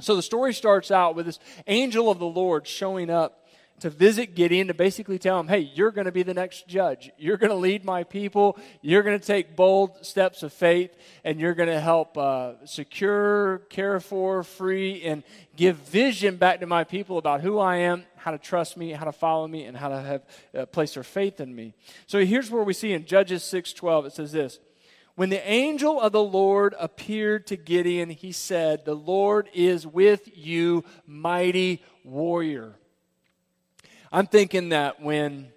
So 0.00 0.14
the 0.14 0.22
story 0.22 0.52
starts 0.52 0.90
out 0.90 1.14
with 1.14 1.24
this 1.24 1.38
angel 1.66 2.10
of 2.10 2.18
the 2.18 2.26
Lord 2.26 2.66
showing 2.66 3.08
up 3.08 3.45
to 3.80 3.90
visit 3.90 4.34
Gideon 4.34 4.68
to 4.68 4.74
basically 4.74 5.18
tell 5.18 5.38
him, 5.38 5.48
hey, 5.48 5.70
you're 5.74 5.90
going 5.90 6.06
to 6.06 6.12
be 6.12 6.22
the 6.22 6.34
next 6.34 6.66
judge. 6.66 7.10
You're 7.18 7.36
going 7.36 7.50
to 7.50 7.56
lead 7.56 7.84
my 7.84 8.04
people. 8.04 8.58
You're 8.80 9.02
going 9.02 9.18
to 9.18 9.24
take 9.24 9.54
bold 9.54 10.04
steps 10.04 10.42
of 10.42 10.52
faith, 10.52 10.96
and 11.24 11.38
you're 11.38 11.54
going 11.54 11.68
to 11.68 11.80
help 11.80 12.16
uh, 12.16 12.64
secure, 12.64 13.58
care 13.68 14.00
for, 14.00 14.42
free, 14.42 15.02
and 15.02 15.22
give 15.56 15.76
vision 15.76 16.36
back 16.36 16.60
to 16.60 16.66
my 16.66 16.84
people 16.84 17.18
about 17.18 17.42
who 17.42 17.58
I 17.58 17.76
am, 17.76 18.04
how 18.16 18.30
to 18.30 18.38
trust 18.38 18.76
me, 18.76 18.92
how 18.92 19.04
to 19.04 19.12
follow 19.12 19.46
me, 19.46 19.64
and 19.64 19.76
how 19.76 19.88
to 19.88 20.00
have 20.00 20.22
uh, 20.56 20.66
place 20.66 20.94
their 20.94 21.02
faith 21.02 21.40
in 21.40 21.54
me. 21.54 21.74
So 22.06 22.24
here's 22.24 22.50
where 22.50 22.62
we 22.62 22.72
see 22.72 22.92
in 22.92 23.04
Judges 23.04 23.42
6:12 23.42 24.06
it 24.06 24.12
says 24.12 24.32
this. 24.32 24.58
When 25.16 25.30
the 25.30 25.48
angel 25.48 25.98
of 25.98 26.12
the 26.12 26.22
Lord 26.22 26.74
appeared 26.78 27.46
to 27.46 27.56
Gideon, 27.56 28.10
he 28.10 28.32
said, 28.32 28.84
The 28.84 28.94
Lord 28.94 29.48
is 29.54 29.86
with 29.86 30.28
you, 30.36 30.84
mighty 31.06 31.82
warrior. 32.04 32.74
I'm 34.12 34.26
thinking 34.26 34.70
that 34.70 35.00
when 35.00 35.48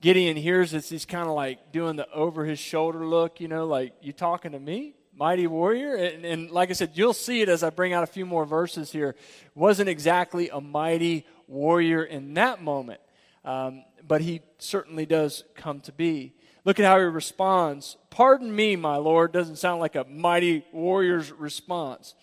Gideon 0.00 0.36
hears 0.36 0.72
this, 0.72 0.88
he's 0.88 1.04
kind 1.04 1.28
of 1.28 1.34
like 1.34 1.72
doing 1.72 1.96
the 1.96 2.10
over 2.12 2.44
his 2.44 2.58
shoulder 2.58 3.06
look, 3.06 3.40
you 3.40 3.48
know, 3.48 3.66
like, 3.66 3.94
you 4.02 4.12
talking 4.12 4.52
to 4.52 4.58
me? 4.58 4.94
Mighty 5.14 5.46
warrior? 5.46 5.94
And, 5.94 6.24
and, 6.24 6.50
like 6.50 6.70
I 6.70 6.74
said, 6.74 6.92
you'll 6.94 7.14
see 7.14 7.40
it 7.40 7.48
as 7.48 7.62
I 7.62 7.70
bring 7.70 7.92
out 7.92 8.02
a 8.02 8.06
few 8.06 8.26
more 8.26 8.44
verses 8.44 8.92
here. 8.92 9.16
Wasn't 9.54 9.88
exactly 9.88 10.50
a 10.50 10.60
mighty 10.60 11.24
warrior 11.48 12.04
in 12.04 12.34
that 12.34 12.62
moment, 12.62 13.00
um, 13.44 13.84
but 14.06 14.20
he 14.20 14.42
certainly 14.58 15.06
does 15.06 15.44
come 15.54 15.80
to 15.80 15.92
be. 15.92 16.34
Look 16.66 16.78
at 16.80 16.84
how 16.84 16.98
he 16.98 17.04
responds. 17.04 17.96
Pardon 18.10 18.54
me, 18.54 18.76
my 18.76 18.96
Lord, 18.96 19.32
doesn't 19.32 19.56
sound 19.56 19.80
like 19.80 19.94
a 19.94 20.04
mighty 20.04 20.66
warrior's 20.72 21.32
response. 21.32 22.14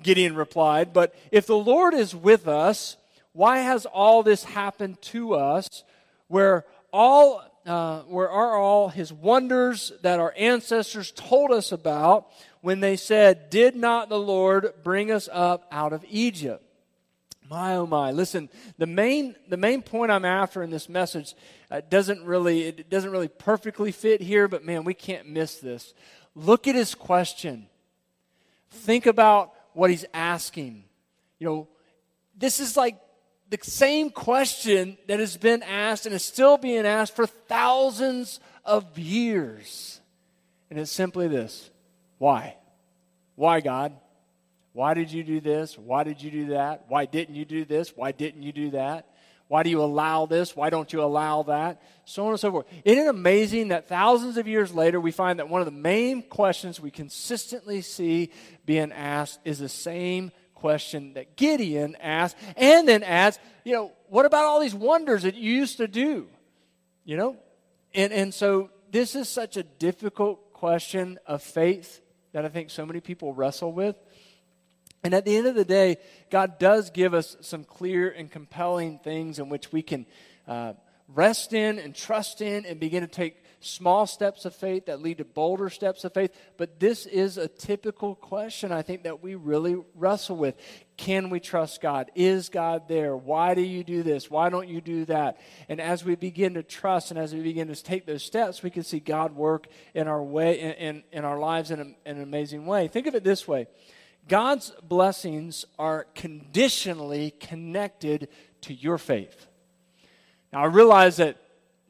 Gideon 0.00 0.36
replied, 0.36 0.92
But 0.92 1.14
if 1.32 1.46
the 1.46 1.56
Lord 1.56 1.94
is 1.94 2.14
with 2.14 2.46
us, 2.46 2.96
why 3.36 3.58
has 3.58 3.84
all 3.84 4.22
this 4.22 4.44
happened 4.44 5.00
to 5.02 5.34
us 5.34 5.84
where 6.28 6.64
all 6.90 7.44
uh, 7.66 8.00
where 8.02 8.30
are 8.30 8.56
all 8.56 8.88
his 8.88 9.12
wonders 9.12 9.92
that 10.02 10.20
our 10.20 10.32
ancestors 10.38 11.10
told 11.10 11.50
us 11.50 11.72
about 11.72 12.28
when 12.62 12.80
they 12.80 12.96
said, 12.96 13.50
Did 13.50 13.76
not 13.76 14.08
the 14.08 14.18
Lord 14.18 14.72
bring 14.82 15.10
us 15.10 15.28
up 15.30 15.66
out 15.70 15.92
of 15.92 16.04
Egypt? 16.08 16.62
My 17.50 17.76
oh 17.76 17.86
my. 17.86 18.10
Listen, 18.10 18.48
the 18.78 18.86
main, 18.86 19.36
the 19.48 19.56
main 19.56 19.82
point 19.82 20.10
I'm 20.10 20.24
after 20.24 20.62
in 20.62 20.70
this 20.70 20.88
message 20.88 21.34
uh, 21.70 21.80
doesn't 21.90 22.24
really, 22.24 22.62
it 22.62 22.88
doesn't 22.88 23.10
really 23.10 23.28
perfectly 23.28 23.92
fit 23.92 24.20
here, 24.20 24.48
but 24.48 24.64
man, 24.64 24.84
we 24.84 24.94
can't 24.94 25.28
miss 25.28 25.58
this. 25.58 25.92
Look 26.34 26.66
at 26.66 26.74
his 26.74 26.94
question. 26.94 27.66
Think 28.70 29.06
about 29.06 29.52
what 29.74 29.90
he's 29.90 30.04
asking. 30.14 30.84
You 31.38 31.46
know, 31.46 31.68
this 32.36 32.60
is 32.60 32.76
like 32.76 32.98
the 33.50 33.58
same 33.62 34.10
question 34.10 34.98
that 35.06 35.20
has 35.20 35.36
been 35.36 35.62
asked 35.62 36.06
and 36.06 36.14
is 36.14 36.24
still 36.24 36.58
being 36.58 36.86
asked 36.86 37.14
for 37.14 37.26
thousands 37.26 38.40
of 38.64 38.98
years. 38.98 40.00
And 40.70 40.78
it's 40.78 40.90
simply 40.90 41.28
this 41.28 41.70
Why? 42.18 42.56
Why, 43.36 43.60
God? 43.60 43.92
Why 44.72 44.94
did 44.94 45.10
you 45.10 45.22
do 45.22 45.40
this? 45.40 45.78
Why 45.78 46.04
did 46.04 46.20
you 46.20 46.30
do 46.30 46.46
that? 46.48 46.84
Why 46.88 47.06
didn't 47.06 47.34
you 47.34 47.44
do 47.44 47.64
this? 47.64 47.96
Why 47.96 48.12
didn't 48.12 48.42
you 48.42 48.52
do 48.52 48.70
that? 48.72 49.06
Why 49.48 49.62
do 49.62 49.70
you 49.70 49.80
allow 49.80 50.26
this? 50.26 50.56
Why 50.56 50.70
don't 50.70 50.92
you 50.92 51.02
allow 51.02 51.44
that? 51.44 51.80
So 52.04 52.24
on 52.24 52.32
and 52.32 52.40
so 52.40 52.50
forth. 52.50 52.66
Isn't 52.84 53.04
it 53.04 53.08
amazing 53.08 53.68
that 53.68 53.88
thousands 53.88 54.36
of 54.36 54.48
years 54.48 54.74
later, 54.74 55.00
we 55.00 55.12
find 55.12 55.38
that 55.38 55.48
one 55.48 55.60
of 55.60 55.66
the 55.66 55.70
main 55.70 56.22
questions 56.22 56.80
we 56.80 56.90
consistently 56.90 57.80
see 57.80 58.32
being 58.64 58.90
asked 58.92 59.38
is 59.44 59.60
the 59.60 59.68
same 59.68 60.32
question 60.56 61.14
that 61.14 61.36
Gideon 61.36 61.96
asked, 62.00 62.36
and 62.56 62.88
then 62.88 63.02
asked, 63.02 63.40
you 63.64 63.72
know, 63.72 63.92
what 64.08 64.26
about 64.26 64.44
all 64.44 64.60
these 64.60 64.74
wonders 64.74 65.22
that 65.22 65.34
you 65.34 65.52
used 65.52 65.76
to 65.76 65.88
do? 65.88 66.26
You 67.04 67.16
know? 67.16 67.36
And, 67.94 68.12
and 68.12 68.34
so 68.34 68.70
this 68.90 69.14
is 69.14 69.28
such 69.28 69.56
a 69.56 69.62
difficult 69.62 70.52
question 70.52 71.18
of 71.26 71.42
faith 71.42 72.00
that 72.32 72.44
I 72.44 72.48
think 72.48 72.70
so 72.70 72.84
many 72.84 73.00
people 73.00 73.32
wrestle 73.32 73.72
with. 73.72 73.96
And 75.04 75.14
at 75.14 75.24
the 75.24 75.36
end 75.36 75.46
of 75.46 75.54
the 75.54 75.64
day, 75.64 75.98
God 76.30 76.58
does 76.58 76.90
give 76.90 77.14
us 77.14 77.36
some 77.40 77.64
clear 77.64 78.10
and 78.10 78.30
compelling 78.30 78.98
things 78.98 79.38
in 79.38 79.48
which 79.48 79.70
we 79.70 79.82
can 79.82 80.04
uh, 80.48 80.72
rest 81.14 81.52
in 81.52 81.78
and 81.78 81.94
trust 81.94 82.40
in 82.40 82.66
and 82.66 82.80
begin 82.80 83.02
to 83.02 83.06
take 83.06 83.36
small 83.66 84.06
steps 84.06 84.44
of 84.44 84.54
faith 84.54 84.86
that 84.86 85.02
lead 85.02 85.18
to 85.18 85.24
bolder 85.24 85.68
steps 85.68 86.04
of 86.04 86.14
faith. 86.14 86.32
But 86.56 86.80
this 86.80 87.06
is 87.06 87.36
a 87.36 87.48
typical 87.48 88.14
question, 88.14 88.72
I 88.72 88.82
think, 88.82 89.02
that 89.02 89.22
we 89.22 89.34
really 89.34 89.76
wrestle 89.94 90.36
with. 90.36 90.54
Can 90.96 91.28
we 91.28 91.40
trust 91.40 91.80
God? 91.80 92.10
Is 92.14 92.48
God 92.48 92.88
there? 92.88 93.16
Why 93.16 93.54
do 93.54 93.62
you 93.62 93.84
do 93.84 94.02
this? 94.02 94.30
Why 94.30 94.48
don't 94.48 94.68
you 94.68 94.80
do 94.80 95.04
that? 95.06 95.38
And 95.68 95.80
as 95.80 96.04
we 96.04 96.14
begin 96.14 96.54
to 96.54 96.62
trust 96.62 97.10
and 97.10 97.18
as 97.18 97.34
we 97.34 97.40
begin 97.40 97.68
to 97.68 97.82
take 97.82 98.06
those 98.06 98.22
steps, 98.22 98.62
we 98.62 98.70
can 98.70 98.82
see 98.82 99.00
God 99.00 99.34
work 99.36 99.66
in 99.94 100.08
our 100.08 100.22
way 100.22 100.60
in, 100.60 100.72
in, 100.72 101.02
in 101.12 101.24
our 101.24 101.38
lives 101.38 101.70
in, 101.70 101.80
a, 101.80 102.08
in 102.08 102.16
an 102.16 102.22
amazing 102.22 102.66
way. 102.66 102.88
Think 102.88 103.06
of 103.06 103.14
it 103.14 103.24
this 103.24 103.46
way. 103.46 103.66
God's 104.28 104.72
blessings 104.82 105.64
are 105.78 106.04
conditionally 106.14 107.32
connected 107.38 108.28
to 108.62 108.74
your 108.74 108.98
faith. 108.98 109.46
Now, 110.52 110.62
I 110.62 110.66
realize 110.66 111.18
that 111.18 111.36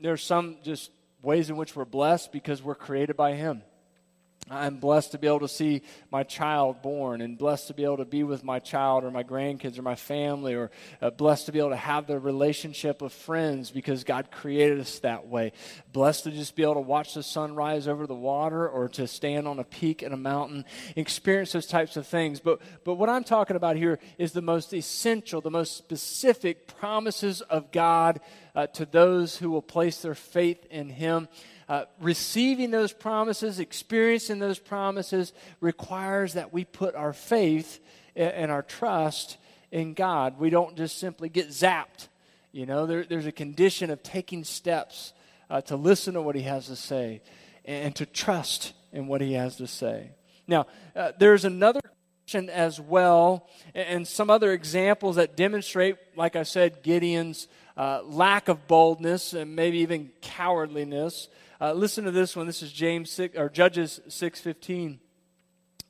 there's 0.01 0.23
some 0.23 0.59
just 0.63 0.91
ways 1.27 1.51
in 1.51 1.57
which 1.57 1.75
we're 1.75 1.85
blessed 1.85 2.31
because 2.31 2.63
we're 2.63 2.77
created 2.77 3.17
by 3.17 3.33
Him. 3.35 3.63
I'm 4.49 4.77
blessed 4.77 5.11
to 5.11 5.19
be 5.19 5.27
able 5.27 5.41
to 5.41 5.49
see 5.49 5.83
my 6.13 6.23
child 6.23 6.81
born 6.81 7.21
and 7.21 7.37
blessed 7.37 7.67
to 7.67 7.75
be 7.75 7.83
able 7.83 7.97
to 7.97 8.05
be 8.05 8.23
with 8.23 8.45
my 8.45 8.61
child 8.61 9.03
or 9.03 9.11
my 9.11 9.25
grandkids 9.25 9.77
or 9.77 9.83
my 9.83 9.97
family 9.97 10.55
or 10.55 10.71
uh, 11.03 11.11
blessed 11.11 11.47
to 11.47 11.53
be 11.53 11.59
able 11.59 11.71
to 11.71 11.77
have 11.77 12.07
the 12.07 12.21
relationship 12.21 13.03
of 13.03 13.13
friends 13.13 13.73
because 13.73 14.05
God 14.05 14.31
created 14.31 14.79
us 14.79 15.01
that 15.01 15.27
way. 15.27 15.51
Blessed 15.93 16.25
to 16.25 16.31
just 16.31 16.55
be 16.55 16.63
able 16.63 16.75
to 16.75 16.81
watch 16.81 17.15
the 17.15 17.25
sun 17.25 17.57
rise 17.57 17.89
over 17.89 18.07
the 18.07 18.15
water 18.15 18.69
or 18.69 18.89
to 18.91 19.09
stand 19.09 19.49
on 19.49 19.59
a 19.59 19.65
peak 19.65 20.05
in 20.05 20.13
a 20.13 20.17
mountain, 20.17 20.65
experience 20.95 21.51
those 21.51 21.67
types 21.67 21.97
of 21.97 22.07
things. 22.07 22.39
But, 22.39 22.61
but 22.85 22.95
what 22.95 23.09
I'm 23.09 23.25
talking 23.25 23.57
about 23.57 23.75
here 23.75 23.99
is 24.17 24.31
the 24.31 24.43
most 24.43 24.73
essential, 24.73 25.41
the 25.41 25.51
most 25.51 25.77
specific 25.77 26.69
promises 26.69 27.41
of 27.41 27.73
God 27.73 28.21
uh, 28.55 28.69
to 28.69 28.87
those 28.87 29.39
who 29.39 29.51
will 29.51 29.61
place 29.61 30.03
their 30.03 30.15
faith 30.15 30.65
in 30.71 30.89
Him 30.89 31.27
uh, 31.69 31.85
receiving 32.01 32.71
those 32.71 32.93
promises, 32.93 33.59
experiencing 33.59 34.39
those 34.39 34.59
promises, 34.59 35.33
requires 35.61 36.35
that 36.35 36.53
we 36.53 36.65
put 36.65 36.95
our 36.95 37.13
faith 37.13 37.81
and 38.15 38.51
our 38.51 38.63
trust 38.63 39.37
in 39.71 39.95
God. 39.95 40.39
We 40.39 40.51
don't 40.51 40.77
just 40.77 40.99
simply 40.99 41.29
get 41.29 41.49
zapped. 41.49 42.09
You 42.53 42.67
know, 42.67 42.87
there, 42.87 43.05
there's 43.05 43.27
a 43.27 43.33
condition 43.33 43.91
of 43.91 44.03
taking 44.03 44.45
steps 44.45 45.13
uh, 45.51 45.61
to 45.63 45.77
listen 45.77 46.15
to 46.15 46.23
what 46.23 46.35
He 46.35 46.43
has 46.43 46.67
to 46.69 46.77
say 46.77 47.21
and, 47.65 47.95
to 47.97 48.07
trust 48.07 48.73
in 48.93 49.07
what 49.09 49.21
He 49.21 49.35
has 49.35 49.57
to 49.57 49.67
say. 49.67 50.13
Now, 50.47 50.67
uh, 50.95 51.13
there's 51.19 51.45
another 51.45 51.81
question 51.83 52.49
as 52.49 52.81
well, 52.81 53.49
and, 53.75 53.89
and 53.89 54.09
some 54.09 54.31
other 54.31 54.53
examples 54.53 55.17
that 55.17 55.37
demonstrate, 55.37 55.97
like 56.17 56.37
I 56.37 56.45
said, 56.45 56.83
Gideon's 56.83 57.49
uh, 57.77 58.03
lack 58.05 58.49
of 58.49 58.67
boldness 58.67 59.35
and 59.35 59.55
maybe 59.55 59.79
even 59.79 60.11
cowardliness. 60.23 61.29
Uh, 61.59 61.73
listen 61.73 62.05
to 62.05 62.11
this 62.11 62.37
one. 62.37 62.47
This 62.47 62.63
is 62.63 62.71
James 62.71 63.11
6, 63.11 63.39
or 63.39 63.49
Judges 63.49 64.01
6.15. 64.09 64.99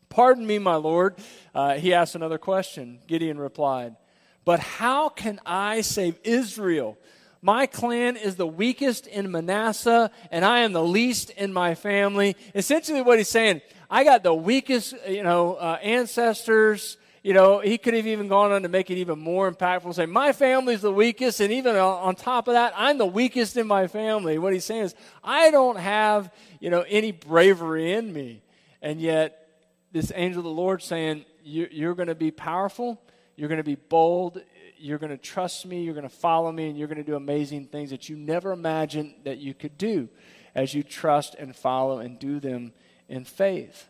Pardon 0.08 0.46
me, 0.46 0.60
my 0.60 0.76
Lord. 0.76 1.16
Uh, 1.52 1.74
he 1.74 1.92
asked 1.92 2.14
another 2.14 2.38
question. 2.38 3.00
Gideon 3.08 3.38
replied, 3.38 3.96
But 4.44 4.60
how 4.60 5.08
can 5.08 5.40
I 5.44 5.80
save 5.80 6.20
Israel? 6.22 6.96
My 7.42 7.66
clan 7.66 8.16
is 8.16 8.36
the 8.36 8.46
weakest 8.46 9.08
in 9.08 9.32
Manasseh, 9.32 10.12
and 10.30 10.44
I 10.44 10.60
am 10.60 10.72
the 10.72 10.84
least 10.84 11.30
in 11.30 11.52
my 11.52 11.74
family. 11.74 12.36
Essentially, 12.54 13.02
what 13.02 13.18
he's 13.18 13.28
saying, 13.28 13.60
I 13.90 14.04
got 14.04 14.22
the 14.22 14.34
weakest, 14.34 14.94
you 15.08 15.24
know, 15.24 15.54
uh, 15.54 15.78
ancestors 15.82 16.96
you 17.26 17.32
know, 17.32 17.58
he 17.58 17.76
could 17.76 17.94
have 17.94 18.06
even 18.06 18.28
gone 18.28 18.52
on 18.52 18.62
to 18.62 18.68
make 18.68 18.88
it 18.88 18.98
even 18.98 19.18
more 19.18 19.50
impactful, 19.50 19.86
and 19.86 19.96
say, 19.96 20.06
My 20.06 20.32
family's 20.32 20.82
the 20.82 20.92
weakest, 20.92 21.40
and 21.40 21.52
even 21.52 21.74
on 21.74 22.14
top 22.14 22.46
of 22.46 22.54
that, 22.54 22.72
I'm 22.76 22.98
the 22.98 23.06
weakest 23.06 23.56
in 23.56 23.66
my 23.66 23.88
family. 23.88 24.38
What 24.38 24.52
he's 24.52 24.64
saying 24.64 24.82
is, 24.82 24.94
I 25.24 25.50
don't 25.50 25.76
have, 25.76 26.32
you 26.60 26.70
know, 26.70 26.84
any 26.86 27.10
bravery 27.10 27.94
in 27.94 28.12
me. 28.12 28.44
And 28.80 29.00
yet, 29.00 29.48
this 29.90 30.12
angel 30.14 30.38
of 30.38 30.44
the 30.44 30.50
Lord 30.50 30.84
saying, 30.84 31.24
You're 31.42 31.96
going 31.96 32.06
to 32.06 32.14
be 32.14 32.30
powerful, 32.30 33.02
you're 33.34 33.48
going 33.48 33.58
to 33.58 33.64
be 33.64 33.74
bold, 33.74 34.40
you're 34.78 34.98
going 34.98 35.10
to 35.10 35.18
trust 35.18 35.66
me, 35.66 35.82
you're 35.82 35.94
going 35.94 36.08
to 36.08 36.08
follow 36.08 36.52
me, 36.52 36.68
and 36.68 36.78
you're 36.78 36.86
going 36.86 36.96
to 36.96 37.02
do 37.02 37.16
amazing 37.16 37.66
things 37.66 37.90
that 37.90 38.08
you 38.08 38.14
never 38.14 38.52
imagined 38.52 39.14
that 39.24 39.38
you 39.38 39.52
could 39.52 39.76
do 39.76 40.08
as 40.54 40.74
you 40.74 40.84
trust 40.84 41.34
and 41.40 41.56
follow 41.56 41.98
and 41.98 42.20
do 42.20 42.38
them 42.38 42.72
in 43.08 43.24
faith. 43.24 43.88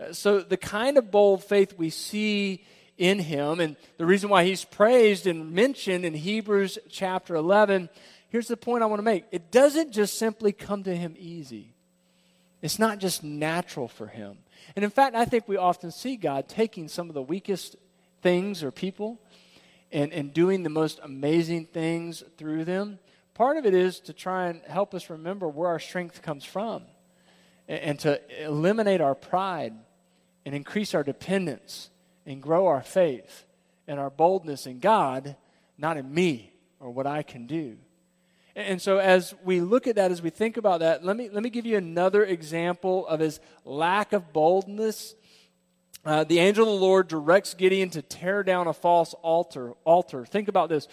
Uh, 0.00 0.14
so, 0.14 0.40
the 0.40 0.56
kind 0.56 0.96
of 0.96 1.10
bold 1.10 1.44
faith 1.44 1.74
we 1.76 1.90
see 1.90 2.64
in 2.98 3.20
him. 3.20 3.60
And 3.60 3.76
the 3.96 4.04
reason 4.04 4.28
why 4.28 4.44
he's 4.44 4.64
praised 4.64 5.26
and 5.26 5.52
mentioned 5.52 6.04
in 6.04 6.12
Hebrews 6.12 6.78
chapter 6.90 7.36
11, 7.36 7.88
here's 8.28 8.48
the 8.48 8.56
point 8.56 8.82
I 8.82 8.86
want 8.86 8.98
to 8.98 9.04
make 9.04 9.24
it 9.30 9.50
doesn't 9.50 9.92
just 9.92 10.18
simply 10.18 10.52
come 10.52 10.82
to 10.82 10.94
him 10.94 11.14
easy, 11.18 11.74
it's 12.60 12.78
not 12.78 12.98
just 12.98 13.22
natural 13.22 13.88
for 13.88 14.08
him. 14.08 14.38
And 14.76 14.84
in 14.84 14.90
fact, 14.90 15.14
I 15.14 15.24
think 15.24 15.48
we 15.48 15.56
often 15.56 15.90
see 15.90 16.16
God 16.16 16.48
taking 16.48 16.88
some 16.88 17.08
of 17.08 17.14
the 17.14 17.22
weakest 17.22 17.76
things 18.20 18.62
or 18.62 18.70
people 18.70 19.18
and, 19.92 20.12
and 20.12 20.34
doing 20.34 20.64
the 20.64 20.68
most 20.68 20.98
amazing 21.02 21.66
things 21.66 22.22
through 22.36 22.64
them. 22.64 22.98
Part 23.34 23.56
of 23.56 23.64
it 23.64 23.72
is 23.72 24.00
to 24.00 24.12
try 24.12 24.48
and 24.48 24.60
help 24.62 24.94
us 24.94 25.08
remember 25.08 25.48
where 25.48 25.68
our 25.68 25.78
strength 25.78 26.22
comes 26.22 26.44
from 26.44 26.82
and, 27.68 27.80
and 27.80 27.98
to 28.00 28.20
eliminate 28.44 29.00
our 29.00 29.14
pride 29.14 29.74
and 30.44 30.54
increase 30.54 30.94
our 30.94 31.04
dependence 31.04 31.90
and 32.28 32.42
grow 32.42 32.66
our 32.66 32.82
faith 32.82 33.46
and 33.88 33.98
our 33.98 34.10
boldness 34.10 34.66
in 34.66 34.78
God, 34.80 35.34
not 35.78 35.96
in 35.96 36.12
me 36.12 36.52
or 36.78 36.90
what 36.90 37.06
I 37.06 37.22
can 37.22 37.46
do. 37.46 37.78
And 38.54 38.82
so, 38.82 38.98
as 38.98 39.34
we 39.44 39.60
look 39.60 39.86
at 39.86 39.96
that, 39.96 40.10
as 40.10 40.20
we 40.20 40.30
think 40.30 40.56
about 40.56 40.80
that, 40.80 41.04
let 41.04 41.16
me, 41.16 41.30
let 41.30 41.42
me 41.42 41.48
give 41.48 41.64
you 41.64 41.78
another 41.78 42.24
example 42.24 43.06
of 43.06 43.20
his 43.20 43.40
lack 43.64 44.12
of 44.12 44.32
boldness. 44.32 45.14
Uh, 46.04 46.24
the 46.24 46.38
angel 46.38 46.64
of 46.64 46.78
the 46.78 46.84
Lord 46.84 47.08
directs 47.08 47.54
Gideon 47.54 47.88
to 47.90 48.02
tear 48.02 48.42
down 48.42 48.66
a 48.66 48.72
false 48.72 49.14
altar. 49.22 49.72
Altar. 49.84 50.26
Think 50.26 50.48
about 50.48 50.68
this. 50.68 50.86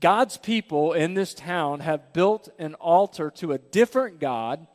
God's 0.00 0.38
people 0.38 0.92
in 0.92 1.14
this 1.14 1.34
town 1.34 1.80
have 1.80 2.12
built 2.12 2.48
an 2.58 2.74
altar 2.74 3.30
to 3.36 3.52
a 3.52 3.58
different 3.58 4.20
God, 4.20 4.66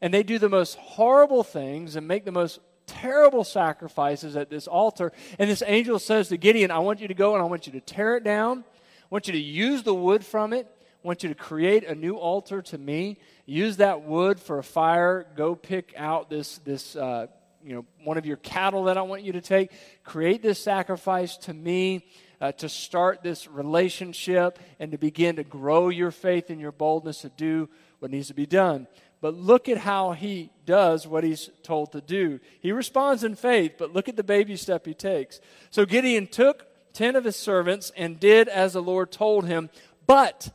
and 0.00 0.14
they 0.14 0.22
do 0.22 0.38
the 0.38 0.48
most 0.48 0.76
horrible 0.76 1.42
things 1.42 1.96
and 1.96 2.06
make 2.08 2.24
the 2.24 2.32
most 2.32 2.60
terrible 2.90 3.44
sacrifices 3.44 4.36
at 4.36 4.50
this 4.50 4.66
altar. 4.66 5.12
And 5.38 5.48
this 5.48 5.62
angel 5.66 5.98
says 5.98 6.28
to 6.28 6.36
Gideon, 6.36 6.70
I 6.70 6.80
want 6.80 7.00
you 7.00 7.08
to 7.08 7.14
go 7.14 7.34
and 7.34 7.42
I 7.42 7.46
want 7.46 7.66
you 7.66 7.72
to 7.74 7.80
tear 7.80 8.16
it 8.16 8.24
down. 8.24 8.58
I 8.58 9.06
want 9.10 9.26
you 9.26 9.32
to 9.32 9.38
use 9.38 9.82
the 9.82 9.94
wood 9.94 10.24
from 10.24 10.52
it. 10.52 10.66
I 11.02 11.06
want 11.06 11.22
you 11.22 11.28
to 11.28 11.34
create 11.34 11.84
a 11.84 11.94
new 11.94 12.16
altar 12.16 12.60
to 12.62 12.78
me. 12.78 13.18
Use 13.46 13.78
that 13.78 14.02
wood 14.02 14.40
for 14.40 14.58
a 14.58 14.62
fire. 14.62 15.26
Go 15.36 15.54
pick 15.54 15.94
out 15.96 16.28
this, 16.28 16.58
this 16.58 16.96
uh, 16.96 17.28
you 17.64 17.74
know, 17.74 17.86
one 18.04 18.18
of 18.18 18.26
your 18.26 18.36
cattle 18.38 18.84
that 18.84 18.98
I 18.98 19.02
want 19.02 19.22
you 19.22 19.32
to 19.32 19.40
take. 19.40 19.70
Create 20.04 20.42
this 20.42 20.62
sacrifice 20.62 21.36
to 21.38 21.54
me. 21.54 22.06
Uh, 22.42 22.50
to 22.52 22.70
start 22.70 23.22
this 23.22 23.46
relationship 23.48 24.58
and 24.78 24.92
to 24.92 24.96
begin 24.96 25.36
to 25.36 25.44
grow 25.44 25.90
your 25.90 26.10
faith 26.10 26.48
and 26.48 26.58
your 26.58 26.72
boldness 26.72 27.20
to 27.20 27.28
do 27.28 27.68
what 27.98 28.10
needs 28.10 28.28
to 28.28 28.34
be 28.34 28.46
done. 28.46 28.86
But 29.20 29.34
look 29.34 29.68
at 29.68 29.78
how 29.78 30.12
he 30.12 30.50
does 30.64 31.06
what 31.06 31.24
he's 31.24 31.50
told 31.62 31.92
to 31.92 32.00
do. 32.00 32.40
He 32.60 32.72
responds 32.72 33.22
in 33.22 33.34
faith, 33.34 33.74
but 33.78 33.92
look 33.92 34.08
at 34.08 34.16
the 34.16 34.24
baby 34.24 34.56
step 34.56 34.86
he 34.86 34.94
takes. 34.94 35.40
So 35.70 35.84
Gideon 35.84 36.26
took 36.26 36.66
10 36.94 37.16
of 37.16 37.24
his 37.24 37.36
servants 37.36 37.92
and 37.96 38.18
did 38.18 38.48
as 38.48 38.72
the 38.72 38.82
Lord 38.82 39.12
told 39.12 39.44
him, 39.44 39.68
but 40.06 40.50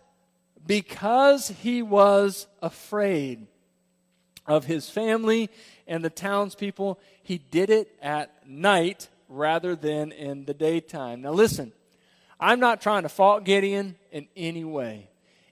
because 0.65 1.50
he 1.50 1.84
was 1.84 2.48
afraid 2.62 3.45
of 4.48 4.65
his 4.65 4.89
family 4.89 5.50
and 5.88 6.03
the 6.03 6.10
townspeople, 6.10 7.00
he 7.22 7.38
did 7.38 7.69
it 7.69 7.95
at 8.01 8.48
night 8.48 9.10
rather 9.29 9.75
than 9.75 10.12
in 10.12 10.45
the 10.45 10.53
daytime. 10.53 11.22
Now, 11.22 11.31
listen, 11.31 11.72
I'm 12.39 12.60
not 12.60 12.81
trying 12.81 13.03
to 13.03 13.10
fault 13.10 13.43
Gideon 13.43 13.95
in 14.12 14.27
any 14.36 14.63
way, 14.63 15.10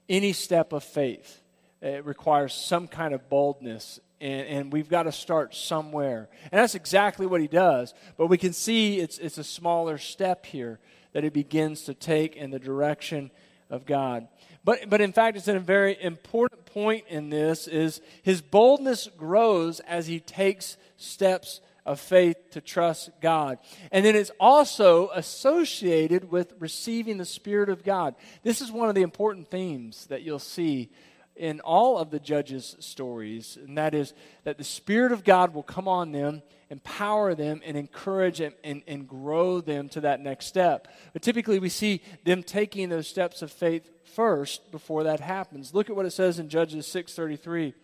any 0.08 0.32
step 0.32 0.72
of 0.72 0.82
faith 0.82 1.40
it 1.84 2.04
requires 2.04 2.54
some 2.54 2.88
kind 2.88 3.14
of 3.14 3.28
boldness 3.28 4.00
and, 4.20 4.46
and, 4.46 4.72
we've 4.72 4.88
got 4.88 5.02
to 5.02 5.12
start 5.12 5.54
somewhere. 5.54 6.30
And 6.50 6.58
that's 6.58 6.74
exactly 6.74 7.26
what 7.26 7.42
he 7.42 7.46
does. 7.46 7.92
But 8.16 8.28
we 8.28 8.38
can 8.38 8.54
see 8.54 9.00
it's, 9.00 9.18
it's 9.18 9.36
a 9.36 9.44
smaller 9.44 9.98
step 9.98 10.46
here 10.46 10.78
that 11.12 11.24
he 11.24 11.30
begins 11.30 11.82
to 11.82 11.94
take 11.94 12.34
in 12.34 12.50
the 12.50 12.58
direction 12.58 13.30
of 13.68 13.84
God. 13.84 14.28
But, 14.64 14.88
but 14.88 15.02
in 15.02 15.12
fact, 15.12 15.36
it's 15.36 15.48
a 15.48 15.58
very 15.58 16.00
important 16.00 16.64
point 16.64 17.04
in 17.08 17.28
this 17.28 17.66
is 17.68 18.00
his 18.22 18.40
boldness 18.40 19.08
grows 19.18 19.80
as 19.80 20.06
he 20.06 20.20
takes 20.20 20.78
steps 20.96 21.60
of 21.84 22.00
faith 22.00 22.36
to 22.52 22.62
trust 22.62 23.10
God. 23.20 23.58
And 23.92 24.06
then 24.06 24.16
it's 24.16 24.30
also 24.40 25.10
associated 25.10 26.30
with 26.30 26.54
receiving 26.58 27.18
the 27.18 27.26
Spirit 27.26 27.68
of 27.68 27.84
God. 27.84 28.14
This 28.42 28.62
is 28.62 28.72
one 28.72 28.88
of 28.88 28.94
the 28.94 29.02
important 29.02 29.50
themes 29.50 30.06
that 30.06 30.22
you'll 30.22 30.38
see 30.38 30.90
in 31.36 31.60
all 31.60 31.98
of 31.98 32.10
the 32.10 32.20
judges' 32.20 32.76
stories, 32.78 33.58
and 33.60 33.76
that 33.76 33.94
is 33.94 34.14
that 34.44 34.58
the 34.58 34.64
Spirit 34.64 35.12
of 35.12 35.24
God 35.24 35.52
will 35.52 35.62
come 35.62 35.88
on 35.88 36.12
them, 36.12 36.42
empower 36.70 37.34
them, 37.34 37.60
and 37.64 37.76
encourage 37.76 38.38
them 38.38 38.52
and, 38.62 38.82
and 38.86 39.08
grow 39.08 39.60
them 39.60 39.88
to 39.90 40.00
that 40.02 40.20
next 40.20 40.46
step. 40.46 40.88
But 41.12 41.22
typically, 41.22 41.58
we 41.58 41.68
see 41.68 42.02
them 42.24 42.42
taking 42.42 42.88
those 42.88 43.08
steps 43.08 43.42
of 43.42 43.50
faith 43.50 43.90
first 44.14 44.70
before 44.70 45.04
that 45.04 45.20
happens. 45.20 45.74
Look 45.74 45.90
at 45.90 45.96
what 45.96 46.06
it 46.06 46.12
says 46.12 46.38
in 46.38 46.48
Judges 46.48 46.86
6:33. 46.86 47.74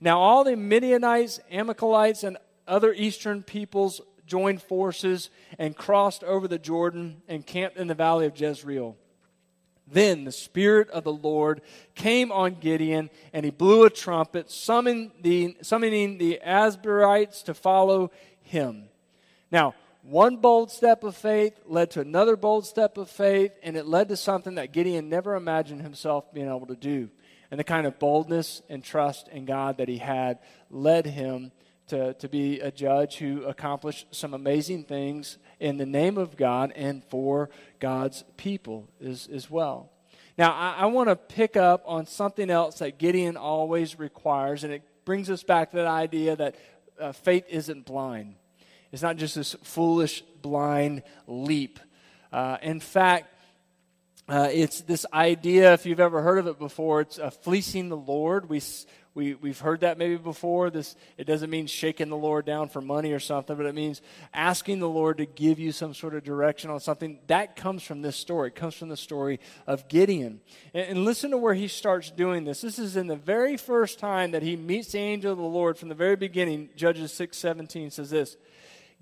Now 0.00 0.20
all 0.20 0.44
the 0.44 0.56
Midianites, 0.56 1.40
Amalekites, 1.50 2.24
and 2.24 2.36
other 2.66 2.92
eastern 2.92 3.42
peoples 3.42 4.02
joined 4.26 4.60
forces 4.60 5.30
and 5.58 5.74
crossed 5.74 6.22
over 6.22 6.46
the 6.46 6.58
Jordan 6.58 7.22
and 7.26 7.46
camped 7.46 7.78
in 7.78 7.86
the 7.86 7.94
valley 7.94 8.26
of 8.26 8.38
Jezreel. 8.38 8.96
Then 9.90 10.24
the 10.24 10.32
Spirit 10.32 10.90
of 10.90 11.04
the 11.04 11.12
Lord 11.12 11.62
came 11.94 12.30
on 12.30 12.56
Gideon, 12.60 13.10
and 13.32 13.44
he 13.44 13.50
blew 13.50 13.84
a 13.84 13.90
trumpet, 13.90 14.50
summoning 14.50 15.12
the, 15.20 15.56
summoning 15.62 16.18
the 16.18 16.40
to 17.44 17.54
follow 17.54 18.10
him. 18.42 18.84
Now, 19.50 19.74
one 20.02 20.36
bold 20.36 20.70
step 20.70 21.04
of 21.04 21.16
faith 21.16 21.58
led 21.66 21.90
to 21.92 22.00
another 22.00 22.36
bold 22.36 22.66
step 22.66 22.96
of 22.96 23.10
faith, 23.10 23.52
and 23.62 23.76
it 23.76 23.86
led 23.86 24.08
to 24.08 24.16
something 24.16 24.54
that 24.54 24.72
Gideon 24.72 25.08
never 25.08 25.34
imagined 25.34 25.82
himself 25.82 26.32
being 26.32 26.48
able 26.48 26.66
to 26.66 26.76
do. 26.76 27.10
And 27.50 27.58
the 27.58 27.64
kind 27.64 27.86
of 27.86 27.98
boldness 27.98 28.62
and 28.68 28.84
trust 28.84 29.28
in 29.28 29.44
God 29.44 29.78
that 29.78 29.88
he 29.88 29.98
had 29.98 30.38
led 30.70 31.06
him 31.06 31.50
to, 31.88 32.14
to 32.14 32.28
be 32.28 32.60
a 32.60 32.70
judge 32.70 33.16
who 33.16 33.44
accomplished 33.44 34.06
some 34.10 34.34
amazing 34.34 34.84
things 34.84 35.38
in 35.60 35.76
the 35.76 35.86
name 35.86 36.18
of 36.18 36.36
God 36.36 36.72
and 36.76 37.02
for 37.04 37.50
God's 37.80 38.24
people 38.36 38.88
as, 39.04 39.28
as 39.32 39.50
well. 39.50 39.90
Now, 40.36 40.52
I, 40.52 40.76
I 40.78 40.86
want 40.86 41.08
to 41.08 41.16
pick 41.16 41.56
up 41.56 41.82
on 41.84 42.06
something 42.06 42.48
else 42.48 42.78
that 42.78 42.98
Gideon 42.98 43.36
always 43.36 43.98
requires, 43.98 44.62
and 44.64 44.72
it 44.72 44.82
brings 45.04 45.30
us 45.30 45.42
back 45.42 45.70
to 45.70 45.78
that 45.78 45.86
idea 45.86 46.36
that 46.36 46.54
uh, 47.00 47.12
faith 47.12 47.44
isn't 47.48 47.86
blind. 47.86 48.36
It's 48.92 49.02
not 49.02 49.16
just 49.16 49.34
this 49.34 49.54
foolish, 49.62 50.22
blind 50.40 51.02
leap. 51.26 51.80
Uh, 52.32 52.58
in 52.62 52.80
fact, 52.80 53.34
uh, 54.28 54.48
it's 54.52 54.82
this 54.82 55.06
idea, 55.12 55.72
if 55.72 55.86
you've 55.86 56.00
ever 56.00 56.22
heard 56.22 56.38
of 56.38 56.46
it 56.46 56.58
before, 56.58 57.00
it's 57.00 57.18
uh, 57.18 57.30
fleecing 57.30 57.88
the 57.88 57.96
Lord. 57.96 58.48
We, 58.48 58.60
we, 59.18 59.34
we've 59.34 59.58
heard 59.58 59.80
that 59.80 59.98
maybe 59.98 60.16
before. 60.16 60.70
This, 60.70 60.94
it 61.16 61.24
doesn't 61.24 61.50
mean 61.50 61.66
shaking 61.66 62.08
the 62.08 62.16
Lord 62.16 62.46
down 62.46 62.68
for 62.68 62.80
money 62.80 63.10
or 63.10 63.18
something, 63.18 63.56
but 63.56 63.66
it 63.66 63.74
means 63.74 64.00
asking 64.32 64.78
the 64.78 64.88
Lord 64.88 65.18
to 65.18 65.26
give 65.26 65.58
you 65.58 65.72
some 65.72 65.92
sort 65.92 66.14
of 66.14 66.22
direction 66.22 66.70
on 66.70 66.78
something. 66.78 67.18
That 67.26 67.56
comes 67.56 67.82
from 67.82 68.00
this 68.00 68.14
story. 68.14 68.50
It 68.50 68.54
comes 68.54 68.74
from 68.74 68.90
the 68.90 68.96
story 68.96 69.40
of 69.66 69.88
Gideon. 69.88 70.40
And, 70.72 70.90
and 70.90 71.04
listen 71.04 71.32
to 71.32 71.36
where 71.36 71.54
he 71.54 71.66
starts 71.66 72.12
doing 72.12 72.44
this. 72.44 72.60
This 72.60 72.78
is 72.78 72.96
in 72.96 73.08
the 73.08 73.16
very 73.16 73.56
first 73.56 73.98
time 73.98 74.30
that 74.30 74.44
he 74.44 74.54
meets 74.54 74.92
the 74.92 75.00
angel 75.00 75.32
of 75.32 75.38
the 75.38 75.42
Lord 75.44 75.76
from 75.76 75.88
the 75.88 75.96
very 75.96 76.14
beginning. 76.14 76.70
Judges 76.76 77.12
6 77.12 77.36
17 77.36 77.90
says 77.90 78.10
this 78.10 78.36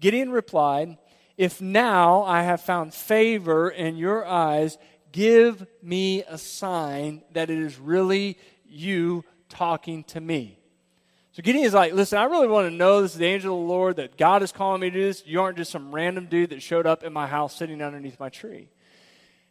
Gideon 0.00 0.30
replied, 0.30 0.96
If 1.36 1.60
now 1.60 2.22
I 2.22 2.40
have 2.40 2.62
found 2.62 2.94
favor 2.94 3.68
in 3.68 3.98
your 3.98 4.24
eyes, 4.24 4.78
give 5.12 5.66
me 5.82 6.22
a 6.22 6.38
sign 6.38 7.22
that 7.34 7.50
it 7.50 7.58
is 7.58 7.78
really 7.78 8.38
you 8.64 9.22
talking 9.48 10.04
to 10.04 10.20
me. 10.20 10.58
So 11.32 11.42
Gideon 11.42 11.66
is 11.66 11.74
like, 11.74 11.92
listen, 11.92 12.18
I 12.18 12.24
really 12.24 12.48
want 12.48 12.66
to 12.70 12.74
know 12.74 13.02
this 13.02 13.12
is 13.12 13.18
the 13.18 13.26
angel 13.26 13.60
of 13.60 13.66
the 13.66 13.72
Lord, 13.72 13.96
that 13.96 14.16
God 14.16 14.42
is 14.42 14.52
calling 14.52 14.80
me 14.80 14.88
to 14.88 14.96
do 14.96 15.04
this. 15.04 15.22
You 15.26 15.42
aren't 15.42 15.58
just 15.58 15.70
some 15.70 15.94
random 15.94 16.26
dude 16.26 16.48
that 16.48 16.62
showed 16.62 16.86
up 16.86 17.04
in 17.04 17.12
my 17.12 17.26
house 17.26 17.54
sitting 17.54 17.82
underneath 17.82 18.18
my 18.18 18.30
tree. 18.30 18.70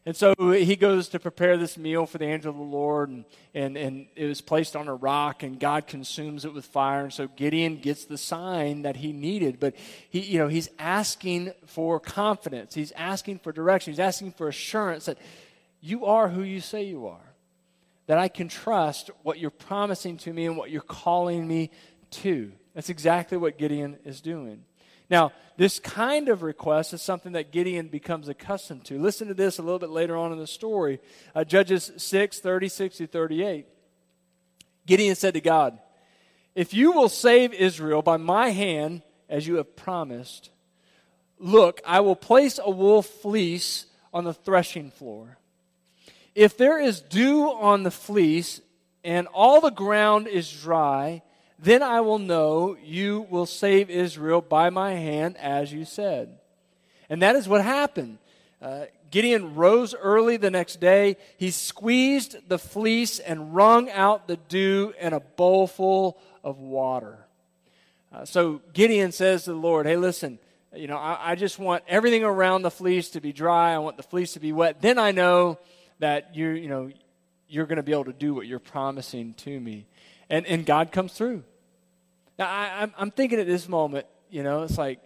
And 0.08 0.16
so 0.16 0.34
he 0.38 0.76
goes 0.76 1.10
to 1.10 1.20
prepare 1.20 1.58
this 1.58 1.78
meal 1.78 2.08
for 2.08 2.18
the 2.18 2.26
angel 2.26 2.52
of 2.52 2.58
the 2.58 2.64
Lord, 2.64 3.10
and, 3.10 3.26
and, 3.54 3.78
and 3.78 4.08
it 4.16 4.26
was 4.26 4.42
placed 4.42 4.76
on 4.76 4.88
a 4.88 4.96
rock, 4.96 5.44
and 5.44 5.60
God 5.60 5.86
consumes 5.86 6.44
it 6.44 6.56
with 6.56 6.66
fire. 6.66 7.02
And 7.02 7.14
so 7.14 7.28
Gideon 7.28 7.78
gets 7.78 8.06
the 8.06 8.18
sign 8.18 8.82
that 8.82 8.98
he 8.98 9.14
needed. 9.14 9.60
But 9.60 9.76
he, 10.10 10.22
you 10.22 10.40
know, 10.40 10.48
he's 10.48 10.70
asking 10.80 11.54
for 11.68 12.00
confidence. 12.00 12.74
He's 12.74 12.94
asking 12.94 13.40
for 13.40 13.52
direction. 13.52 13.94
He's 13.94 14.00
asking 14.00 14.32
for 14.32 14.48
assurance 14.48 15.06
that 15.06 15.20
you 15.82 16.06
are 16.06 16.30
who 16.30 16.42
you 16.42 16.62
say 16.62 16.84
you 16.84 17.06
are 17.06 17.35
that 18.08 18.18
I 18.18 18.28
can 18.28 18.48
trust 18.48 19.10
what 19.24 19.40
you're 19.40 19.50
promising 19.50 20.18
to 20.18 20.34
me 20.34 20.46
and 20.46 20.58
what 20.58 20.70
you're 20.70 20.82
calling 20.82 21.48
me 21.48 21.72
to. 22.12 22.52
That's 22.74 22.90
exactly 22.90 23.38
what 23.38 23.58
Gideon 23.58 23.98
is 24.06 24.22
doing. 24.22 24.64
Now, 25.10 25.32
this 25.58 25.80
kind 25.80 26.30
of 26.30 26.42
request 26.42 26.94
is 26.94 27.02
something 27.02 27.34
that 27.34 27.52
Gideon 27.52 27.88
becomes 27.88 28.28
accustomed 28.28 28.86
to. 28.86 29.00
Listen 29.00 29.28
to 29.28 29.34
this 29.34 29.60
a 29.60 29.62
little 29.62 29.80
bit 29.80 29.90
later 29.90 30.18
on 30.18 30.32
in 30.32 30.40
the 30.40 30.48
story. 30.48 31.00
Uh, 31.34 31.44
Judges 31.44 31.92
6 31.98 32.40
36 32.40 32.98
to 32.98 33.08
38. 33.08 33.68
Gideon 34.86 35.16
said 35.16 35.34
to 35.36 35.42
God, 35.42 35.80
If 36.54 36.74
you 36.74 36.92
will 36.92 37.10
save 37.10 37.54
Israel 37.54 38.02
by 38.02 38.18
my 38.18 38.50
hand, 38.50 39.04
as 39.30 39.48
you 39.48 39.56
have 39.56 39.76
promised, 39.76 40.52
look, 41.40 41.82
I 41.86 42.02
will 42.02 42.16
place 42.16 42.60
a 42.64 42.70
wool 42.70 43.02
fleece 43.02 43.86
on 44.14 44.24
the 44.24 44.34
threshing 44.34 44.92
floor 44.92 45.38
if 46.36 46.58
there 46.58 46.78
is 46.78 47.00
dew 47.00 47.50
on 47.50 47.84
the 47.84 47.92
fleece 47.92 48.62
and 49.04 49.28
all 49.28 49.62
the 49.62 49.72
ground 49.72 50.28
is 50.28 50.52
dry, 50.52 51.22
then 51.58 51.82
I 51.82 52.02
will 52.02 52.20
know 52.20 52.76
you 52.84 53.26
will 53.30 53.46
save 53.46 53.90
Israel 53.90 54.42
by 54.42 54.70
my 54.70 54.94
hand, 54.94 55.38
as 55.38 55.72
you 55.72 55.86
said. 55.86 56.38
And 57.10 57.22
that 57.22 57.36
is 57.36 57.48
what 57.48 57.64
happened. 57.64 58.18
Uh, 58.62 58.86
Gideon 59.12 59.56
rose 59.56 59.96
early 59.96 60.36
the 60.36 60.52
next 60.52 60.82
day. 60.82 61.16
He 61.38 61.52
squeezed 61.52 62.50
the 62.50 62.60
fleece 62.60 63.20
and 63.20 63.56
wrung 63.56 63.90
out 63.90 64.28
the 64.28 64.38
dew 64.38 64.94
in 65.00 65.14
a 65.14 65.22
bowlful 65.22 66.18
of 66.44 66.60
water. 66.60 67.20
Uh, 68.12 68.26
so 68.26 68.62
Gideon 68.74 69.12
says 69.12 69.46
to 69.46 69.52
the 69.52 69.58
Lord, 69.58 69.86
Hey, 69.86 69.96
listen, 69.96 70.40
you 70.76 70.88
know, 70.88 70.98
I, 70.98 71.32
I 71.32 71.36
just 71.36 71.60
want 71.60 71.84
everything 71.88 72.24
around 72.24 72.64
the 72.64 72.72
fleece 72.72 73.12
to 73.12 73.22
be 73.22 73.32
dry. 73.32 73.74
I 73.74 73.78
want 73.78 73.98
the 73.98 74.04
fleece 74.04 74.34
to 74.34 74.40
be 74.40 74.52
wet. 74.52 74.82
Then 74.82 75.00
I 75.00 75.12
know 75.12 75.60
that 76.00 76.36
you 76.36 76.50
you 76.50 76.70
know 76.70 76.92
you're 77.48 77.66
going 77.66 77.78
to 77.78 77.84
be 77.84 77.92
able 77.92 78.06
to 78.06 78.14
do 78.14 78.34
what 78.34 78.48
you're 78.48 78.60
promising 78.60 79.34
to 79.36 79.60
me, 79.60 79.86
and 80.30 80.46
and 80.46 80.66
God 80.66 80.92
comes 80.92 81.14
through. 81.14 81.44
Now 82.38 82.48
I, 82.48 82.82
I'm 82.82 82.94
I'm 82.98 83.12
thinking 83.12 83.40
at 83.40 83.48
this 83.48 83.68
moment, 83.70 84.06
you 84.30 84.44
know, 84.44 84.64
it's 84.64 84.78
like 84.78 85.00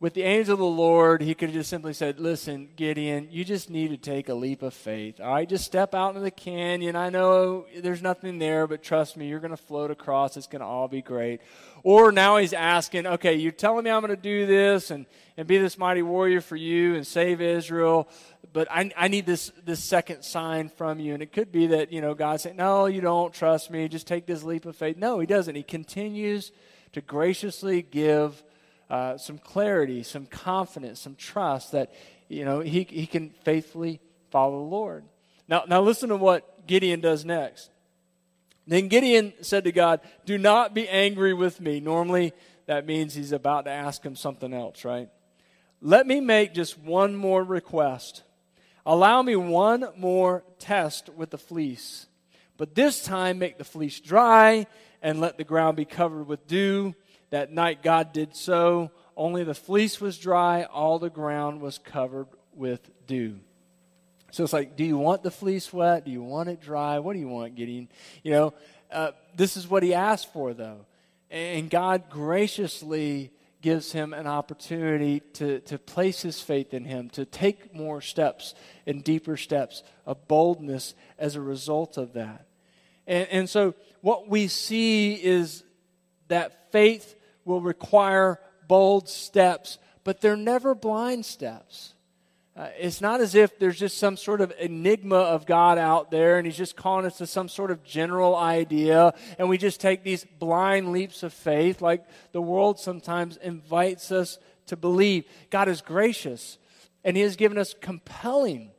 with 0.00 0.14
the 0.14 0.22
angel 0.22 0.52
of 0.52 0.60
the 0.60 0.64
Lord, 0.64 1.22
he 1.22 1.34
could 1.34 1.48
have 1.48 1.56
just 1.56 1.70
simply 1.70 1.92
said, 1.92 2.20
Listen, 2.20 2.68
Gideon, 2.76 3.28
you 3.32 3.44
just 3.44 3.68
need 3.68 3.88
to 3.88 3.96
take 3.96 4.28
a 4.28 4.34
leap 4.34 4.62
of 4.62 4.72
faith. 4.72 5.20
All 5.20 5.32
right, 5.32 5.48
just 5.48 5.64
step 5.64 5.92
out 5.92 6.10
into 6.10 6.20
the 6.20 6.30
canyon. 6.30 6.94
I 6.94 7.10
know 7.10 7.66
there's 7.76 8.00
nothing 8.00 8.38
there, 8.38 8.68
but 8.68 8.82
trust 8.82 9.16
me, 9.16 9.28
you're 9.28 9.40
going 9.40 9.50
to 9.50 9.56
float 9.56 9.90
across. 9.90 10.36
It's 10.36 10.46
going 10.46 10.60
to 10.60 10.66
all 10.66 10.86
be 10.86 11.02
great. 11.02 11.40
Or 11.82 12.12
now 12.12 12.36
he's 12.36 12.52
asking, 12.52 13.08
Okay, 13.08 13.34
you're 13.34 13.50
telling 13.50 13.84
me 13.84 13.90
I'm 13.90 14.00
going 14.00 14.14
to 14.14 14.22
do 14.22 14.46
this 14.46 14.92
and, 14.92 15.04
and 15.36 15.48
be 15.48 15.58
this 15.58 15.76
mighty 15.76 16.02
warrior 16.02 16.40
for 16.40 16.56
you 16.56 16.94
and 16.94 17.04
save 17.04 17.40
Israel, 17.40 18.08
but 18.52 18.68
I, 18.70 18.92
I 18.96 19.08
need 19.08 19.26
this, 19.26 19.50
this 19.64 19.82
second 19.82 20.22
sign 20.22 20.68
from 20.68 21.00
you. 21.00 21.12
And 21.14 21.24
it 21.24 21.32
could 21.32 21.50
be 21.50 21.66
that, 21.68 21.92
you 21.92 22.00
know, 22.00 22.14
God 22.14 22.40
saying, 22.40 22.56
No, 22.56 22.86
you 22.86 23.00
don't 23.00 23.34
trust 23.34 23.68
me. 23.68 23.88
Just 23.88 24.06
take 24.06 24.26
this 24.26 24.44
leap 24.44 24.64
of 24.64 24.76
faith. 24.76 24.96
No, 24.96 25.18
he 25.18 25.26
doesn't. 25.26 25.56
He 25.56 25.64
continues 25.64 26.52
to 26.92 27.00
graciously 27.00 27.82
give 27.82 28.44
uh, 28.90 29.18
some 29.18 29.38
clarity, 29.38 30.02
some 30.02 30.26
confidence, 30.26 31.00
some 31.00 31.14
trust 31.14 31.72
that 31.72 31.92
you 32.28 32.44
know 32.44 32.60
he, 32.60 32.86
he 32.88 33.06
can 33.06 33.30
faithfully 33.44 34.00
follow 34.30 34.58
the 34.58 34.70
Lord. 34.70 35.04
Now, 35.48 35.64
now 35.66 35.80
listen 35.80 36.10
to 36.10 36.16
what 36.16 36.66
Gideon 36.66 37.00
does 37.00 37.24
next. 37.24 37.70
Then 38.66 38.88
Gideon 38.88 39.32
said 39.40 39.64
to 39.64 39.72
God, 39.72 40.00
Do 40.26 40.36
not 40.36 40.74
be 40.74 40.88
angry 40.88 41.32
with 41.32 41.60
me. 41.60 41.80
Normally, 41.80 42.32
that 42.66 42.86
means 42.86 43.14
he's 43.14 43.32
about 43.32 43.64
to 43.64 43.70
ask 43.70 44.02
him 44.02 44.14
something 44.14 44.52
else, 44.52 44.84
right? 44.84 45.08
Let 45.80 46.06
me 46.06 46.20
make 46.20 46.52
just 46.52 46.78
one 46.78 47.16
more 47.16 47.42
request. 47.42 48.24
Allow 48.84 49.22
me 49.22 49.36
one 49.36 49.86
more 49.96 50.44
test 50.58 51.08
with 51.08 51.30
the 51.30 51.38
fleece. 51.38 52.06
But 52.58 52.74
this 52.74 53.02
time, 53.02 53.38
make 53.38 53.56
the 53.56 53.64
fleece 53.64 54.00
dry 54.00 54.66
and 55.00 55.20
let 55.20 55.38
the 55.38 55.44
ground 55.44 55.76
be 55.76 55.84
covered 55.84 56.26
with 56.26 56.46
dew 56.46 56.94
that 57.30 57.52
night 57.52 57.82
God 57.82 58.12
did 58.12 58.34
so. 58.34 58.90
Only 59.16 59.44
the 59.44 59.54
fleece 59.54 60.00
was 60.00 60.18
dry, 60.18 60.64
all 60.64 60.98
the 60.98 61.10
ground 61.10 61.60
was 61.60 61.78
covered 61.78 62.28
with 62.54 62.88
dew. 63.06 63.40
So 64.30 64.44
it's 64.44 64.52
like, 64.52 64.76
do 64.76 64.84
you 64.84 64.98
want 64.98 65.22
the 65.22 65.30
fleece 65.30 65.72
wet? 65.72 66.04
Do 66.04 66.10
you 66.10 66.22
want 66.22 66.48
it 66.48 66.60
dry? 66.60 66.98
What 66.98 67.14
do 67.14 67.18
you 67.18 67.28
want, 67.28 67.54
Gideon? 67.54 67.88
You 68.22 68.32
know, 68.32 68.54
uh, 68.92 69.12
this 69.34 69.56
is 69.56 69.66
what 69.66 69.82
he 69.82 69.94
asked 69.94 70.32
for, 70.32 70.54
though. 70.54 70.86
And 71.30 71.68
God 71.70 72.10
graciously 72.10 73.32
gives 73.60 73.92
him 73.92 74.12
an 74.12 74.26
opportunity 74.26 75.20
to, 75.34 75.60
to 75.60 75.78
place 75.78 76.22
his 76.22 76.40
faith 76.40 76.72
in 76.72 76.84
him, 76.84 77.10
to 77.10 77.24
take 77.24 77.74
more 77.74 78.00
steps 78.00 78.54
and 78.86 79.02
deeper 79.02 79.36
steps 79.36 79.82
of 80.06 80.28
boldness 80.28 80.94
as 81.18 81.34
a 81.34 81.40
result 81.40 81.96
of 81.96 82.12
that. 82.12 82.46
And, 83.06 83.28
and 83.28 83.50
so 83.50 83.74
what 84.00 84.28
we 84.28 84.46
see 84.48 85.14
is 85.14 85.64
that 86.28 86.70
faith 86.70 87.16
will 87.48 87.60
require 87.60 88.38
bold 88.68 89.08
steps, 89.08 89.78
but 90.04 90.20
they're 90.20 90.36
never 90.36 90.74
blind 90.74 91.24
steps. 91.24 91.94
Uh, 92.54 92.68
it's 92.76 93.00
not 93.00 93.20
as 93.20 93.34
if 93.34 93.58
there's 93.58 93.78
just 93.78 93.98
some 93.98 94.16
sort 94.16 94.40
of 94.40 94.52
enigma 94.58 95.16
of 95.16 95.46
God 95.46 95.78
out 95.78 96.10
there 96.10 96.38
and 96.38 96.46
He's 96.46 96.56
just 96.56 96.76
calling 96.76 97.06
us 97.06 97.18
to 97.18 97.26
some 97.26 97.48
sort 97.48 97.70
of 97.70 97.84
general 97.84 98.34
idea 98.34 99.14
and 99.38 99.48
we 99.48 99.58
just 99.58 99.80
take 99.80 100.02
these 100.02 100.24
blind 100.24 100.90
leaps 100.90 101.22
of 101.22 101.32
faith 101.32 101.80
like 101.80 102.04
the 102.32 102.42
world 102.42 102.80
sometimes 102.80 103.36
invites 103.36 104.10
us 104.10 104.38
to 104.66 104.76
believe. 104.76 105.24
God 105.50 105.68
is 105.68 105.80
gracious 105.80 106.58
and 107.04 107.16
He 107.16 107.22
has 107.22 107.36
given 107.36 107.58
us 107.58 107.74
compelling 107.80 108.72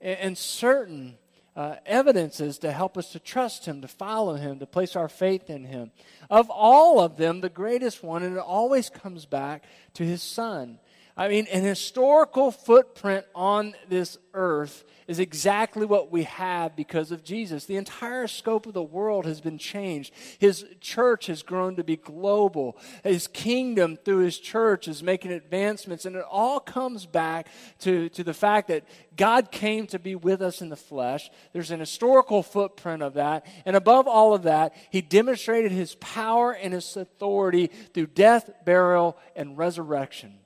and, 0.00 0.18
and 0.18 0.38
certain 0.38 1.16
uh, 1.56 1.76
evidences 1.86 2.58
to 2.58 2.72
help 2.72 2.98
us 2.98 3.10
to 3.12 3.18
trust 3.18 3.66
Him, 3.66 3.80
to 3.82 3.88
follow 3.88 4.34
Him, 4.34 4.58
to 4.58 4.66
place 4.66 4.96
our 4.96 5.08
faith 5.08 5.48
in 5.48 5.64
Him. 5.64 5.92
Of 6.28 6.50
all 6.50 7.00
of 7.00 7.16
them, 7.16 7.40
the 7.40 7.48
greatest 7.48 8.02
one, 8.02 8.22
and 8.22 8.36
it 8.36 8.40
always 8.40 8.90
comes 8.90 9.24
back 9.24 9.64
to 9.94 10.04
His 10.04 10.22
Son. 10.22 10.78
I 11.16 11.28
mean, 11.28 11.46
an 11.52 11.62
historical 11.62 12.50
footprint 12.50 13.24
on 13.36 13.74
this 13.88 14.18
earth 14.32 14.84
is 15.06 15.20
exactly 15.20 15.86
what 15.86 16.10
we 16.10 16.24
have 16.24 16.74
because 16.74 17.12
of 17.12 17.22
Jesus. 17.22 17.66
The 17.66 17.76
entire 17.76 18.26
scope 18.26 18.66
of 18.66 18.74
the 18.74 18.82
world 18.82 19.24
has 19.24 19.40
been 19.40 19.58
changed. 19.58 20.12
His 20.40 20.64
church 20.80 21.26
has 21.26 21.44
grown 21.44 21.76
to 21.76 21.84
be 21.84 21.96
global. 21.96 22.76
His 23.04 23.28
kingdom 23.28 23.96
through 23.96 24.18
his 24.18 24.40
church 24.40 24.88
is 24.88 25.04
making 25.04 25.30
advancements. 25.30 26.04
And 26.04 26.16
it 26.16 26.24
all 26.28 26.58
comes 26.58 27.06
back 27.06 27.46
to, 27.80 28.08
to 28.08 28.24
the 28.24 28.34
fact 28.34 28.66
that 28.68 28.84
God 29.16 29.52
came 29.52 29.86
to 29.88 30.00
be 30.00 30.16
with 30.16 30.42
us 30.42 30.60
in 30.60 30.68
the 30.68 30.74
flesh. 30.74 31.30
There's 31.52 31.70
an 31.70 31.78
historical 31.78 32.42
footprint 32.42 33.04
of 33.04 33.14
that. 33.14 33.46
And 33.64 33.76
above 33.76 34.08
all 34.08 34.34
of 34.34 34.42
that, 34.44 34.74
he 34.90 35.00
demonstrated 35.00 35.70
his 35.70 35.94
power 35.96 36.52
and 36.52 36.74
his 36.74 36.96
authority 36.96 37.68
through 37.92 38.08
death, 38.08 38.50
burial, 38.64 39.16
and 39.36 39.56
resurrection. 39.56 40.40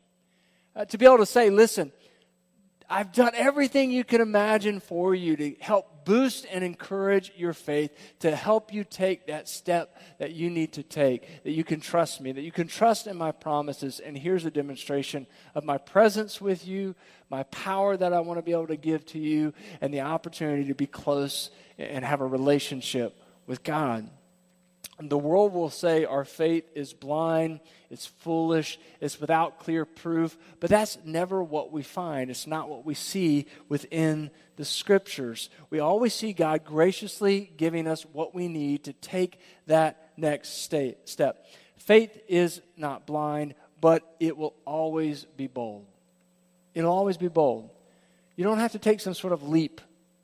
Uh, 0.78 0.84
to 0.84 0.96
be 0.96 1.04
able 1.04 1.18
to 1.18 1.26
say, 1.26 1.50
listen, 1.50 1.90
I've 2.88 3.12
done 3.12 3.32
everything 3.34 3.90
you 3.90 4.04
can 4.04 4.20
imagine 4.20 4.78
for 4.78 5.12
you 5.12 5.36
to 5.36 5.56
help 5.58 6.04
boost 6.04 6.46
and 6.52 6.62
encourage 6.62 7.32
your 7.36 7.52
faith, 7.52 7.90
to 8.20 8.34
help 8.34 8.72
you 8.72 8.84
take 8.84 9.26
that 9.26 9.48
step 9.48 10.00
that 10.20 10.34
you 10.34 10.48
need 10.50 10.74
to 10.74 10.84
take, 10.84 11.42
that 11.42 11.50
you 11.50 11.64
can 11.64 11.80
trust 11.80 12.20
me, 12.20 12.30
that 12.30 12.42
you 12.42 12.52
can 12.52 12.68
trust 12.68 13.08
in 13.08 13.16
my 13.16 13.32
promises. 13.32 13.98
And 13.98 14.16
here's 14.16 14.44
a 14.44 14.52
demonstration 14.52 15.26
of 15.56 15.64
my 15.64 15.78
presence 15.78 16.40
with 16.40 16.64
you, 16.64 16.94
my 17.28 17.42
power 17.42 17.96
that 17.96 18.12
I 18.12 18.20
want 18.20 18.38
to 18.38 18.42
be 18.42 18.52
able 18.52 18.68
to 18.68 18.76
give 18.76 19.04
to 19.06 19.18
you, 19.18 19.52
and 19.80 19.92
the 19.92 20.02
opportunity 20.02 20.66
to 20.68 20.76
be 20.76 20.86
close 20.86 21.50
and 21.76 22.04
have 22.04 22.20
a 22.20 22.26
relationship 22.26 23.20
with 23.48 23.64
God. 23.64 24.08
The 25.00 25.18
world 25.18 25.52
will 25.52 25.70
say 25.70 26.04
our 26.04 26.24
faith 26.24 26.68
is 26.74 26.92
blind, 26.92 27.60
it's 27.88 28.06
foolish, 28.06 28.80
it's 29.00 29.20
without 29.20 29.60
clear 29.60 29.84
proof, 29.84 30.36
but 30.58 30.70
that's 30.70 30.98
never 31.04 31.40
what 31.40 31.70
we 31.70 31.82
find. 31.82 32.30
It's 32.30 32.48
not 32.48 32.68
what 32.68 32.84
we 32.84 32.94
see 32.94 33.46
within 33.68 34.30
the 34.56 34.64
scriptures. 34.64 35.50
We 35.70 35.78
always 35.78 36.14
see 36.14 36.32
God 36.32 36.64
graciously 36.64 37.52
giving 37.56 37.86
us 37.86 38.02
what 38.12 38.34
we 38.34 38.48
need 38.48 38.84
to 38.84 38.92
take 38.92 39.38
that 39.66 40.10
next 40.16 40.68
step. 41.04 41.46
Faith 41.76 42.20
is 42.26 42.60
not 42.76 43.06
blind, 43.06 43.54
but 43.80 44.16
it 44.18 44.36
will 44.36 44.54
always 44.64 45.24
be 45.36 45.46
bold. 45.46 45.86
It'll 46.74 46.92
always 46.92 47.16
be 47.16 47.28
bold. 47.28 47.70
You 48.34 48.42
don't 48.42 48.58
have 48.58 48.72
to 48.72 48.78
take 48.80 49.00
some 49.00 49.14
sort 49.14 49.32
of 49.32 49.48
leap 49.48 49.80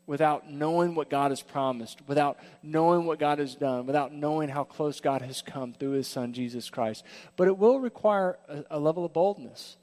without 0.06 0.50
knowing 0.50 0.94
what 0.94 1.08
God 1.08 1.30
has 1.30 1.40
promised, 1.40 2.00
without 2.06 2.38
knowing 2.62 3.06
what 3.06 3.18
God 3.18 3.38
has 3.38 3.54
done, 3.54 3.86
without 3.86 4.12
knowing 4.12 4.48
how 4.48 4.64
close 4.64 5.00
God 5.00 5.22
has 5.22 5.40
come 5.40 5.72
through 5.72 5.92
his 5.92 6.08
son, 6.08 6.32
Jesus 6.32 6.68
Christ. 6.68 7.04
But 7.36 7.48
it 7.48 7.56
will 7.56 7.80
require 7.80 8.38
a, 8.48 8.64
a 8.72 8.78
level 8.78 9.04
of 9.04 9.12
boldness. 9.12 9.76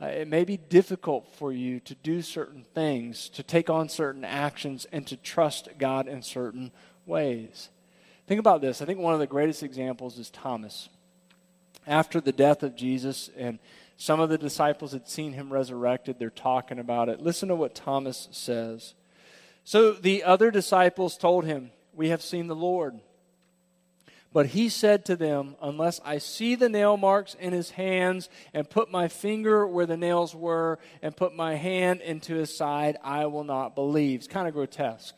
Uh, 0.00 0.06
it 0.06 0.28
may 0.28 0.44
be 0.44 0.56
difficult 0.56 1.32
for 1.36 1.52
you 1.52 1.80
to 1.80 1.94
do 1.94 2.20
certain 2.22 2.64
things, 2.74 3.28
to 3.30 3.42
take 3.42 3.70
on 3.70 3.88
certain 3.88 4.24
actions, 4.24 4.86
and 4.92 5.06
to 5.06 5.16
trust 5.16 5.68
God 5.78 6.06
in 6.06 6.22
certain 6.22 6.72
ways. 7.06 7.70
Think 8.26 8.40
about 8.40 8.60
this. 8.60 8.82
I 8.82 8.84
think 8.84 8.98
one 8.98 9.14
of 9.14 9.20
the 9.20 9.26
greatest 9.26 9.62
examples 9.62 10.18
is 10.18 10.30
Thomas. 10.30 10.88
After 11.86 12.20
the 12.20 12.32
death 12.32 12.62
of 12.62 12.76
Jesus, 12.76 13.30
and 13.36 13.58
some 13.96 14.20
of 14.20 14.28
the 14.28 14.38
disciples 14.38 14.92
had 14.92 15.08
seen 15.08 15.32
him 15.32 15.52
resurrected, 15.52 16.18
they're 16.18 16.30
talking 16.30 16.78
about 16.78 17.08
it. 17.08 17.20
Listen 17.20 17.48
to 17.48 17.56
what 17.56 17.74
Thomas 17.74 18.28
says. 18.32 18.94
So 19.64 19.92
the 19.92 20.24
other 20.24 20.50
disciples 20.50 21.16
told 21.16 21.44
him, 21.44 21.70
We 21.94 22.08
have 22.08 22.22
seen 22.22 22.46
the 22.46 22.56
Lord. 22.56 23.00
But 24.32 24.46
he 24.46 24.68
said 24.68 25.04
to 25.06 25.16
them, 25.16 25.56
Unless 25.60 26.00
I 26.04 26.18
see 26.18 26.54
the 26.54 26.68
nail 26.68 26.96
marks 26.96 27.34
in 27.34 27.52
his 27.52 27.70
hands, 27.70 28.28
and 28.54 28.68
put 28.68 28.90
my 28.90 29.08
finger 29.08 29.66
where 29.66 29.86
the 29.86 29.96
nails 29.96 30.34
were, 30.34 30.78
and 31.02 31.16
put 31.16 31.34
my 31.34 31.54
hand 31.54 32.00
into 32.00 32.34
his 32.34 32.56
side, 32.56 32.96
I 33.04 33.26
will 33.26 33.44
not 33.44 33.74
believe. 33.74 34.20
It's 34.20 34.28
kind 34.28 34.48
of 34.48 34.54
grotesque. 34.54 35.14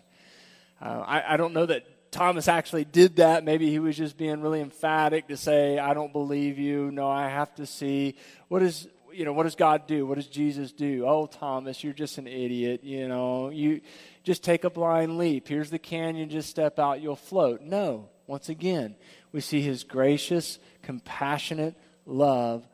Uh, 0.80 1.04
I, 1.07 1.35
I 1.35 1.37
don't 1.37 1.54
know 1.54 1.66
that 1.66 2.11
Thomas 2.11 2.48
actually 2.48 2.85
did 2.85 3.16
that. 3.16 3.44
Maybe 3.44 3.70
he 3.70 3.78
was 3.78 3.96
just 3.96 4.16
being 4.16 4.40
really 4.40 4.61
emphatic 4.61 5.28
to 5.28 5.37
say, 5.37 5.78
I 5.78 5.94
don't 5.94 6.12
believe 6.12 6.59
you. 6.59 6.90
No, 6.90 7.09
I 7.09 7.28
have 7.28 7.54
to 7.57 7.66
see. 7.66 8.16
What 8.48 8.62
is 8.62 8.88
you 9.14 9.24
know, 9.24 9.33
what 9.33 9.44
does 9.44 9.54
God 9.54 9.87
do? 9.87 10.07
What 10.07 10.16
does 10.16 10.26
Jesus 10.26 10.72
do? 10.72 11.04
Oh, 11.07 11.26
Thomas, 11.26 11.85
you're 11.85 11.92
just 11.92 12.18
an 12.18 12.26
idiot. 12.26 12.83
You 12.83 13.07
know, 13.07 13.50
you 13.50 13.80
just 14.24 14.42
take 14.42 14.64
a 14.64 14.70
blind 14.70 15.18
leap. 15.18 15.46
Here's 15.46 15.70
the 15.70 15.78
canyon, 15.78 16.30
just 16.30 16.50
step 16.50 16.78
out, 16.78 17.00
you'll 17.00 17.14
float. 17.14 17.60
No. 17.60 18.08
Once 18.26 18.48
again, 18.48 18.96
we 19.32 19.40
see 19.40 19.60
his 19.60 19.84
gracious, 19.84 20.58
compassionate 20.82 21.76
love 22.06 22.66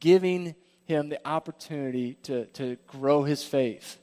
giving 0.00 0.54
him 0.84 1.08
the 1.08 1.26
opportunity 1.26 2.14
to, 2.22 2.46
to 2.46 2.76
grow 2.86 3.22
his 3.22 3.42
faith, 3.42 3.98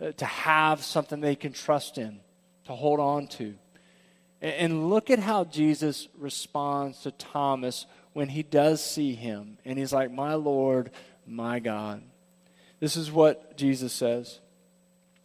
uh, 0.00 0.12
to 0.12 0.24
have 0.24 0.82
something 0.82 1.20
they 1.20 1.36
can 1.36 1.52
trust 1.52 1.98
in, 1.98 2.20
to 2.64 2.72
hold 2.72 3.00
on 3.00 3.26
to. 3.26 3.54
And, 4.40 4.54
and 4.54 4.90
look 4.90 5.10
at 5.10 5.18
how 5.18 5.44
Jesus 5.44 6.08
responds 6.18 7.00
to 7.02 7.10
Thomas 7.10 7.86
when 8.12 8.28
he 8.28 8.42
does 8.42 8.84
see 8.84 9.14
him. 9.14 9.58
And 9.64 9.78
he's 9.78 9.92
like, 9.92 10.10
My 10.10 10.34
Lord, 10.34 10.90
my 11.26 11.58
God. 11.58 12.02
This 12.80 12.96
is 12.96 13.12
what 13.12 13.56
Jesus 13.56 13.92
says. 13.92 14.40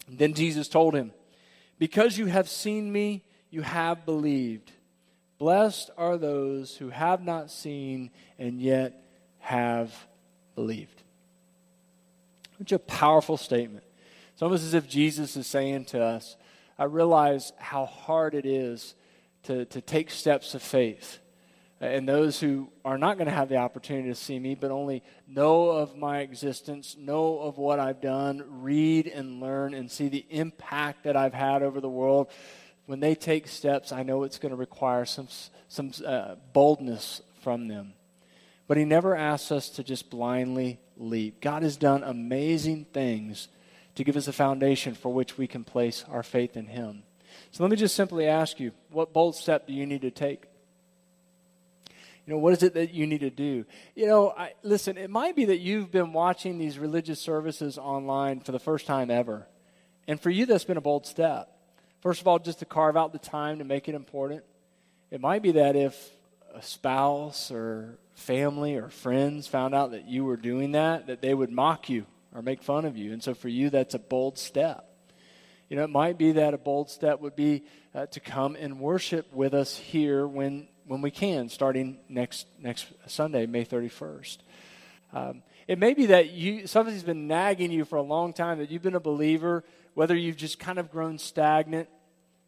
Then 0.08 0.34
Jesus 0.34 0.68
told 0.68 0.94
him, 0.96 1.12
Because 1.80 2.18
you 2.18 2.28
have 2.28 2.50
seen 2.50 2.92
me, 2.92 3.24
you 3.50 3.62
have 3.62 4.06
believed. 4.06 4.72
Blessed 5.38 5.90
are 5.98 6.18
those 6.18 6.78
who 6.78 6.90
have 6.90 7.24
not 7.24 7.52
seen 7.52 8.12
and 8.40 8.62
yet 8.62 9.04
have 9.40 9.94
believed. 10.56 11.04
Such 12.58 12.72
a 12.72 12.80
powerful 12.80 13.38
statement. 13.38 13.84
It's 14.34 14.42
almost 14.42 14.64
as 14.64 14.74
if 14.74 14.88
Jesus 14.88 15.36
is 15.36 15.48
saying 15.48 15.86
to 15.86 16.02
us, 16.02 16.38
I 16.78 16.86
realize 16.86 17.54
how 17.58 17.86
hard 17.86 18.34
it 18.34 18.46
is 18.46 18.96
to, 19.44 19.66
to 19.66 19.82
take 19.82 20.10
steps 20.10 20.56
of 20.56 20.62
faith 20.62 21.20
and 21.88 22.08
those 22.08 22.40
who 22.40 22.70
are 22.84 22.98
not 22.98 23.18
going 23.18 23.28
to 23.28 23.34
have 23.34 23.50
the 23.50 23.58
opportunity 23.58 24.10
to 24.10 24.16
see 24.16 24.40
me, 24.40 24.56
but 24.56 24.72
only 24.72 25.04
know 25.28 25.70
of 25.70 25.98
my 25.98 26.20
existence, 26.20 26.96
know 26.98 27.40
of 27.40 27.58
what 27.58 27.80
I've 27.80 28.02
done, 28.02 28.44
read 28.62 29.08
and 29.08 29.40
learn 29.40 29.74
and 29.74 29.90
see 29.90 30.08
the 30.08 30.26
impact 30.30 31.04
that 31.04 31.16
I've 31.16 31.34
had 31.34 31.64
over 31.64 31.82
the 31.82 31.90
world. 31.90 32.30
When 32.86 33.00
they 33.00 33.16
take 33.16 33.48
steps, 33.48 33.92
I 33.92 34.04
know 34.04 34.24
it's 34.24 34.38
going 34.38 34.52
to 34.52 34.56
require 34.56 35.06
some, 35.06 35.28
some 35.68 35.92
uh, 36.06 36.36
boldness 36.54 37.22
from 37.42 37.68
them. 37.68 37.94
But 38.68 38.78
He 38.78 38.86
never 38.86 39.16
asks 39.16 39.52
us 39.52 39.70
to 39.70 39.84
just 39.84 40.10
blindly 40.10 40.80
leap. 40.98 41.42
God 41.42 41.64
has 41.64 41.78
done 41.78 42.04
amazing 42.04 42.86
things 42.94 43.48
to 43.96 44.04
give 44.04 44.18
us 44.18 44.28
a 44.28 44.34
foundation 44.34 44.94
for 44.94 45.14
which 45.14 45.38
we 45.38 45.48
can 45.48 45.64
place 45.64 46.06
our 46.10 46.24
faith 46.24 46.58
in 46.58 46.68
Him. 46.68 47.04
So 47.52 47.64
let 47.64 47.72
me 47.72 47.78
just 47.78 47.96
simply 47.96 48.28
ask 48.28 48.60
you 48.60 48.72
what 48.90 49.14
bold 49.14 49.36
step 49.36 49.68
do 49.68 49.74
you 49.74 49.86
need 49.86 50.02
to 50.02 50.12
take? 50.12 50.46
You 52.26 52.34
know, 52.34 52.40
what 52.40 52.54
is 52.54 52.64
it 52.64 52.74
that 52.74 52.92
you 52.92 53.06
need 53.06 53.20
to 53.20 53.30
do? 53.30 53.66
You 53.94 54.08
know, 54.08 54.32
I, 54.36 54.54
listen, 54.64 54.98
it 54.98 55.12
might 55.12 55.36
be 55.36 55.46
that 55.46 55.60
you've 55.60 55.92
been 55.92 56.12
watching 56.12 56.58
these 56.58 56.80
religious 56.80 57.20
services 57.20 57.78
online 57.78 58.40
for 58.40 58.52
the 58.52 58.60
first 58.60 58.88
time 58.88 59.12
ever. 59.12 59.48
And 60.08 60.20
for 60.20 60.32
you, 60.32 60.46
that's 60.46 60.64
been 60.64 60.78
a 60.78 60.82
bold 60.82 61.06
step. 61.06 61.50
First 62.02 62.22
of 62.22 62.28
all, 62.28 62.40
just 62.40 62.60
to 62.60 62.66
carve 62.66 62.98
out 62.98 63.14
the 63.14 63.20
time 63.20 63.60
to 63.60 63.64
make 63.64 63.88
it 63.88 63.96
important. 63.96 64.44
It 65.12 65.22
might 65.22 65.44
be 65.44 65.54
that 65.54 65.76
if 65.76 66.10
a 66.54 66.62
spouse 66.62 67.52
or 67.52 68.00
family 68.16 68.76
or 68.76 68.90
friends 68.90 69.48
found 69.48 69.76
out 69.76 69.92
that 69.92 70.08
you 70.08 70.26
were 70.26 70.38
doing 70.38 70.72
that, 70.72 71.08
that 71.08 71.22
they 71.22 71.34
would 71.34 71.52
mock 71.52 71.90
you 71.90 72.06
or 72.34 72.42
make 72.42 72.64
fun 72.64 72.86
of 72.86 72.98
you. 72.98 73.14
And 73.14 73.22
so 73.22 73.34
for 73.34 73.50
you, 73.50 73.70
that's 73.70 73.94
a 73.94 74.00
bold 74.00 74.40
step. 74.40 74.90
You 75.70 75.78
know, 75.78 75.84
it 75.84 75.90
might 75.90 76.18
be 76.18 76.34
that 76.34 76.54
a 76.54 76.58
bold 76.58 76.90
step 76.90 77.22
would 77.22 77.36
be 77.36 77.64
uh, 77.94 78.06
to 78.08 78.20
come 78.20 78.56
and 78.56 78.80
worship 78.80 79.32
with 79.34 79.54
us 79.54 79.78
here 79.78 80.28
when 80.28 80.68
when 80.86 81.02
we 81.02 81.12
can, 81.12 81.50
starting 81.50 81.98
next 82.10 82.48
next 82.60 82.88
Sunday, 83.08 83.46
May 83.46 83.66
31st. 83.66 84.38
Um, 85.14 85.44
it 85.68 85.80
may 85.80 85.94
be 85.94 86.08
that 86.08 86.32
you 86.32 86.68
somebody's 86.68 87.04
been 87.04 87.28
nagging 87.28 87.72
you 87.72 87.86
for 87.86 87.96
a 87.96 88.02
long 88.02 88.34
time 88.34 88.60
that 88.60 88.70
you've 88.70 88.84
been 88.84 88.96
a 88.96 89.00
believer, 89.00 89.64
whether 89.94 90.16
you've 90.16 90.38
just 90.38 90.60
kind 90.60 90.78
of 90.78 90.92
grown 90.92 91.18
stagnant 91.18 91.90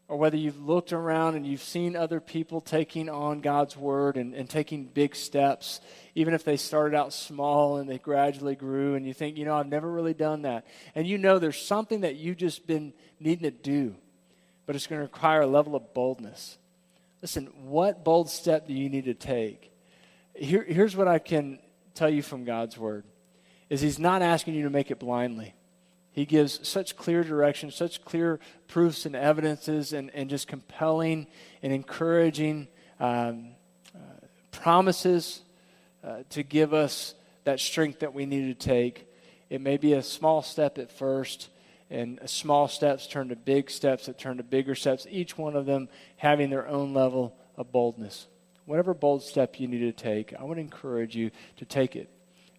or 0.08 0.18
whether 0.18 0.38
you've 0.38 0.60
looked 0.60 0.94
around 0.94 1.36
and 1.36 1.46
you've 1.46 1.62
seen 1.62 1.96
other 1.96 2.20
people 2.20 2.62
taking 2.62 3.10
on 3.10 3.42
God's 3.42 3.76
word 3.76 4.16
and, 4.16 4.34
and 4.34 4.50
taking 4.50 4.86
big 4.86 5.16
steps, 5.16 5.82
even 6.16 6.34
if 6.34 6.46
they 6.46 6.56
started 6.56 6.96
out 6.96 7.12
small 7.12 7.78
and 7.78 7.90
they 7.90 7.98
gradually 7.98 8.56
grew, 8.56 8.96
and 8.96 9.06
you 9.06 9.14
think, 9.14 9.38
you 9.38 9.44
know, 9.44 9.56
I've 9.56 9.68
never 9.68 9.92
really 9.92 10.14
done 10.14 10.44
that. 10.44 10.66
And 10.96 11.06
you 11.06 11.18
know 11.18 11.40
there's 11.40 11.62
something 11.62 12.02
that 12.02 12.16
you've 12.16 12.38
just 12.38 12.66
been 12.66 12.94
needing 13.20 13.44
to 13.44 13.52
do, 13.52 13.96
but 14.66 14.76
it's 14.76 14.88
going 14.88 15.00
to 15.00 15.04
require 15.04 15.42
a 15.42 15.48
level 15.48 15.76
of 15.76 15.94
boldness. 15.94 16.58
Listen, 17.22 17.48
what 17.64 18.04
bold 18.04 18.30
step 18.30 18.68
do 18.68 18.74
you 18.74 18.90
need 18.90 19.06
to 19.06 19.14
take? 19.14 19.72
Here, 20.36 20.64
here's 20.64 20.96
what 20.96 21.08
I 21.08 21.20
can 21.20 21.60
tell 21.96 22.10
you 22.10 22.22
from 22.22 22.46
God's 22.46 22.78
word 22.78 23.06
is 23.70 23.82
he's 23.82 24.00
not 24.00 24.22
asking 24.22 24.54
you 24.54 24.64
to 24.64 24.70
make 24.70 24.92
it 24.92 25.00
blindly. 25.00 25.54
He 26.12 26.26
gives 26.26 26.68
such 26.68 26.96
clear 26.96 27.24
direction, 27.24 27.70
such 27.70 28.04
clear 28.04 28.40
proofs 28.68 29.06
and 29.06 29.16
evidences, 29.16 29.94
and, 29.94 30.10
and 30.16 30.30
just 30.30 30.48
compelling 30.48 31.28
and 31.62 31.74
encouraging 31.74 32.68
um, 33.00 33.50
uh, 33.94 34.00
promises 34.52 35.42
uh, 36.04 36.24
to 36.30 36.44
give 36.44 36.74
us 36.74 37.14
that 37.44 37.60
strength 37.60 38.00
that 38.00 38.14
we 38.14 38.26
need 38.26 38.48
to 38.48 38.68
take. 38.68 39.08
It 39.50 39.62
may 39.62 39.78
be 39.78 39.94
a 39.94 40.02
small 40.02 40.42
step 40.42 40.78
at 40.78 40.92
first, 40.92 41.50
and 41.90 42.20
small 42.26 42.68
steps 42.68 43.08
turn 43.08 43.30
to 43.30 43.36
big 43.36 43.70
steps 43.70 44.08
that 44.08 44.18
turn 44.18 44.38
to 44.38 44.44
bigger 44.44 44.76
steps, 44.76 45.08
each 45.10 45.38
one 45.38 45.56
of 45.56 45.66
them 45.66 45.88
having 46.18 46.50
their 46.50 46.68
own 46.68 46.94
level 46.94 47.38
of 47.56 47.72
boldness. 47.72 48.28
Whatever 48.66 48.94
bold 48.94 49.24
step 49.24 49.60
you 49.60 49.68
need 49.68 49.80
to 49.80 49.94
take, 49.94 50.34
I 50.38 50.44
would 50.44 50.58
encourage 50.58 51.16
you 51.16 51.32
to 51.58 51.66
take 51.66 51.96
it. 51.96 52.10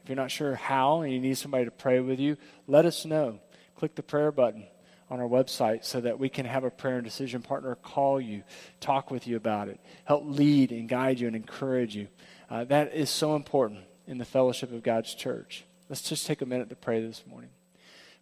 If 0.02 0.08
you're 0.08 0.16
not 0.16 0.30
sure 0.30 0.54
how 0.54 1.02
and 1.02 1.12
you 1.12 1.20
need 1.20 1.36
somebody 1.36 1.66
to 1.66 1.70
pray 1.70 2.00
with 2.00 2.18
you, 2.18 2.36
let 2.66 2.86
us 2.86 3.04
know 3.04 3.40
click 3.78 3.94
the 3.94 4.02
prayer 4.02 4.32
button 4.32 4.66
on 5.10 5.20
our 5.20 5.28
website 5.28 5.84
so 5.84 6.00
that 6.00 6.18
we 6.18 6.28
can 6.28 6.44
have 6.44 6.64
a 6.64 6.70
prayer 6.70 6.96
and 6.96 7.04
decision 7.04 7.40
partner 7.40 7.74
call 7.76 8.20
you, 8.20 8.42
talk 8.80 9.10
with 9.10 9.26
you 9.26 9.36
about 9.36 9.68
it, 9.68 9.80
help 10.04 10.22
lead 10.26 10.72
and 10.72 10.88
guide 10.88 11.20
you 11.20 11.26
and 11.26 11.36
encourage 11.36 11.94
you. 11.94 12.08
Uh, 12.50 12.64
that 12.64 12.92
is 12.94 13.08
so 13.08 13.36
important 13.36 13.80
in 14.06 14.18
the 14.18 14.24
fellowship 14.24 14.72
of 14.72 14.82
God's 14.82 15.14
church. 15.14 15.64
Let's 15.88 16.02
just 16.02 16.26
take 16.26 16.42
a 16.42 16.46
minute 16.46 16.68
to 16.70 16.76
pray 16.76 17.00
this 17.00 17.24
morning. 17.26 17.50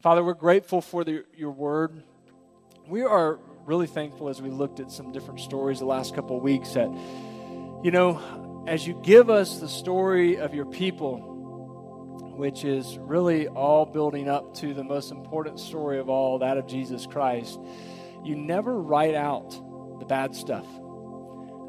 Father, 0.07 0.23
we're 0.23 0.35
grateful 0.35 0.81
for 0.81 1.03
the, 1.03 1.25
your 1.37 1.51
word. 1.51 2.01
We 2.87 3.03
are 3.03 3.40
really 3.64 3.88
thankful 3.88 4.29
as 4.29 4.40
we 4.40 4.51
looked 4.51 4.79
at 4.79 4.92
some 4.92 5.11
different 5.11 5.40
stories 5.40 5.81
the 5.81 5.85
last 5.85 6.14
couple 6.14 6.37
of 6.37 6.45
weeks 6.45 6.75
that, 6.75 6.88
you 7.83 7.90
know, 7.90 8.64
as 8.69 8.87
you 8.87 8.95
give 9.03 9.31
us 9.31 9.59
the 9.59 9.69
story 9.69 10.37
of 10.37 10.55
your 10.55 10.66
people, 10.66 11.19
which 12.37 12.64
is 12.64 12.97
really 12.99 13.49
all 13.49 13.85
building 13.85 14.29
up 14.29 14.55
to 14.59 14.75
the 14.75 14.85
most 14.85 15.11
important 15.11 15.59
story 15.59 15.99
of 15.99 16.09
all, 16.09 16.38
that 16.38 16.57
of 16.57 16.69
Jesus 16.69 17.05
Christ, 17.09 17.59
you 18.23 18.37
never 18.37 18.81
write 18.81 19.16
out 19.16 19.51
the 19.99 20.07
bad 20.07 20.37
stuff. 20.37 20.69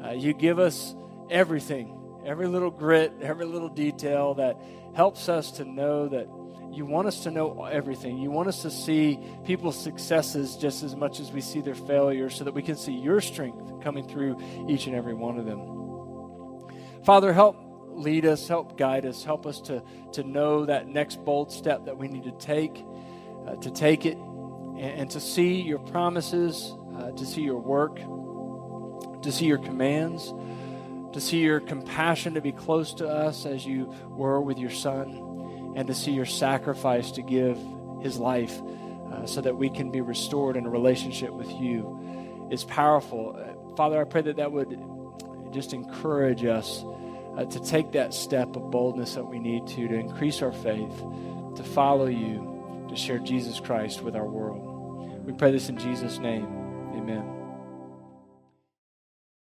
Uh, 0.04 0.12
you 0.12 0.32
give 0.32 0.60
us 0.60 0.94
everything, 1.28 2.22
every 2.24 2.46
little 2.46 2.70
grit, 2.70 3.12
every 3.20 3.46
little 3.46 3.68
detail 3.68 4.34
that 4.34 4.56
helps 4.94 5.28
us 5.28 5.50
to 5.50 5.64
know 5.64 6.06
that 6.06 6.28
you 6.72 6.84
want 6.84 7.08
us 7.08 7.22
to 7.24 7.30
know 7.30 7.64
everything. 7.64 8.18
You 8.18 8.30
want 8.30 8.48
us 8.48 8.62
to 8.62 8.70
see 8.70 9.18
people's 9.44 9.80
successes 9.80 10.56
just 10.56 10.82
as 10.82 10.94
much 10.94 11.20
as 11.20 11.32
we 11.32 11.40
see 11.40 11.60
their 11.60 11.74
failures 11.74 12.34
so 12.36 12.44
that 12.44 12.54
we 12.54 12.62
can 12.62 12.76
see 12.76 12.92
your 12.92 13.20
strength 13.20 13.82
coming 13.82 14.06
through 14.06 14.38
each 14.68 14.86
and 14.86 14.94
every 14.94 15.14
one 15.14 15.38
of 15.38 15.44
them. 15.44 17.04
Father, 17.04 17.32
help 17.32 17.56
lead 17.90 18.24
us, 18.24 18.46
help 18.46 18.78
guide 18.78 19.04
us, 19.04 19.24
help 19.24 19.46
us 19.46 19.60
to, 19.62 19.82
to 20.12 20.22
know 20.22 20.66
that 20.66 20.86
next 20.86 21.24
bold 21.24 21.50
step 21.52 21.84
that 21.86 21.96
we 21.96 22.08
need 22.08 22.24
to 22.24 22.32
take, 22.32 22.84
uh, 23.46 23.56
to 23.56 23.70
take 23.70 24.06
it, 24.06 24.16
and, 24.16 24.78
and, 24.78 25.10
to 25.10 25.20
see 25.20 25.60
your 25.60 25.78
promises, 25.78 26.74
uh, 26.96 27.10
to 27.12 27.26
see 27.26 27.42
your 27.42 27.58
work, 27.58 27.96
to 29.22 29.32
see 29.32 29.46
your 29.46 29.58
commands, 29.58 30.32
to 31.12 31.20
see 31.20 31.38
your 31.38 31.60
compassion 31.60 32.34
to 32.34 32.40
be 32.40 32.52
close 32.52 32.94
to 32.94 33.08
us 33.08 33.46
as 33.46 33.66
you 33.66 33.92
were 34.10 34.40
with 34.40 34.58
your 34.58 34.70
son, 34.70 35.27
and 35.78 35.86
to 35.86 35.94
see 35.94 36.10
your 36.10 36.26
sacrifice 36.26 37.12
to 37.12 37.22
give 37.22 37.56
his 38.02 38.18
life 38.18 38.60
uh, 39.12 39.24
so 39.26 39.40
that 39.40 39.56
we 39.56 39.70
can 39.70 39.92
be 39.92 40.00
restored 40.00 40.56
in 40.56 40.66
a 40.66 40.68
relationship 40.68 41.30
with 41.30 41.48
you 41.52 42.48
is 42.50 42.64
powerful. 42.64 43.36
Uh, 43.38 43.76
Father, 43.76 44.00
I 44.00 44.02
pray 44.02 44.22
that 44.22 44.38
that 44.38 44.50
would 44.50 44.76
just 45.52 45.72
encourage 45.72 46.44
us 46.44 46.84
uh, 47.36 47.44
to 47.44 47.60
take 47.60 47.92
that 47.92 48.12
step 48.12 48.56
of 48.56 48.72
boldness 48.72 49.14
that 49.14 49.24
we 49.24 49.38
need 49.38 49.68
to, 49.68 49.86
to 49.86 49.94
increase 49.94 50.42
our 50.42 50.50
faith, 50.50 50.98
to 51.54 51.62
follow 51.62 52.06
you, 52.06 52.86
to 52.88 52.96
share 52.96 53.20
Jesus 53.20 53.60
Christ 53.60 54.02
with 54.02 54.16
our 54.16 54.26
world. 54.26 55.24
We 55.24 55.32
pray 55.32 55.52
this 55.52 55.68
in 55.68 55.78
Jesus' 55.78 56.18
name. 56.18 56.46
Amen. 56.96 57.37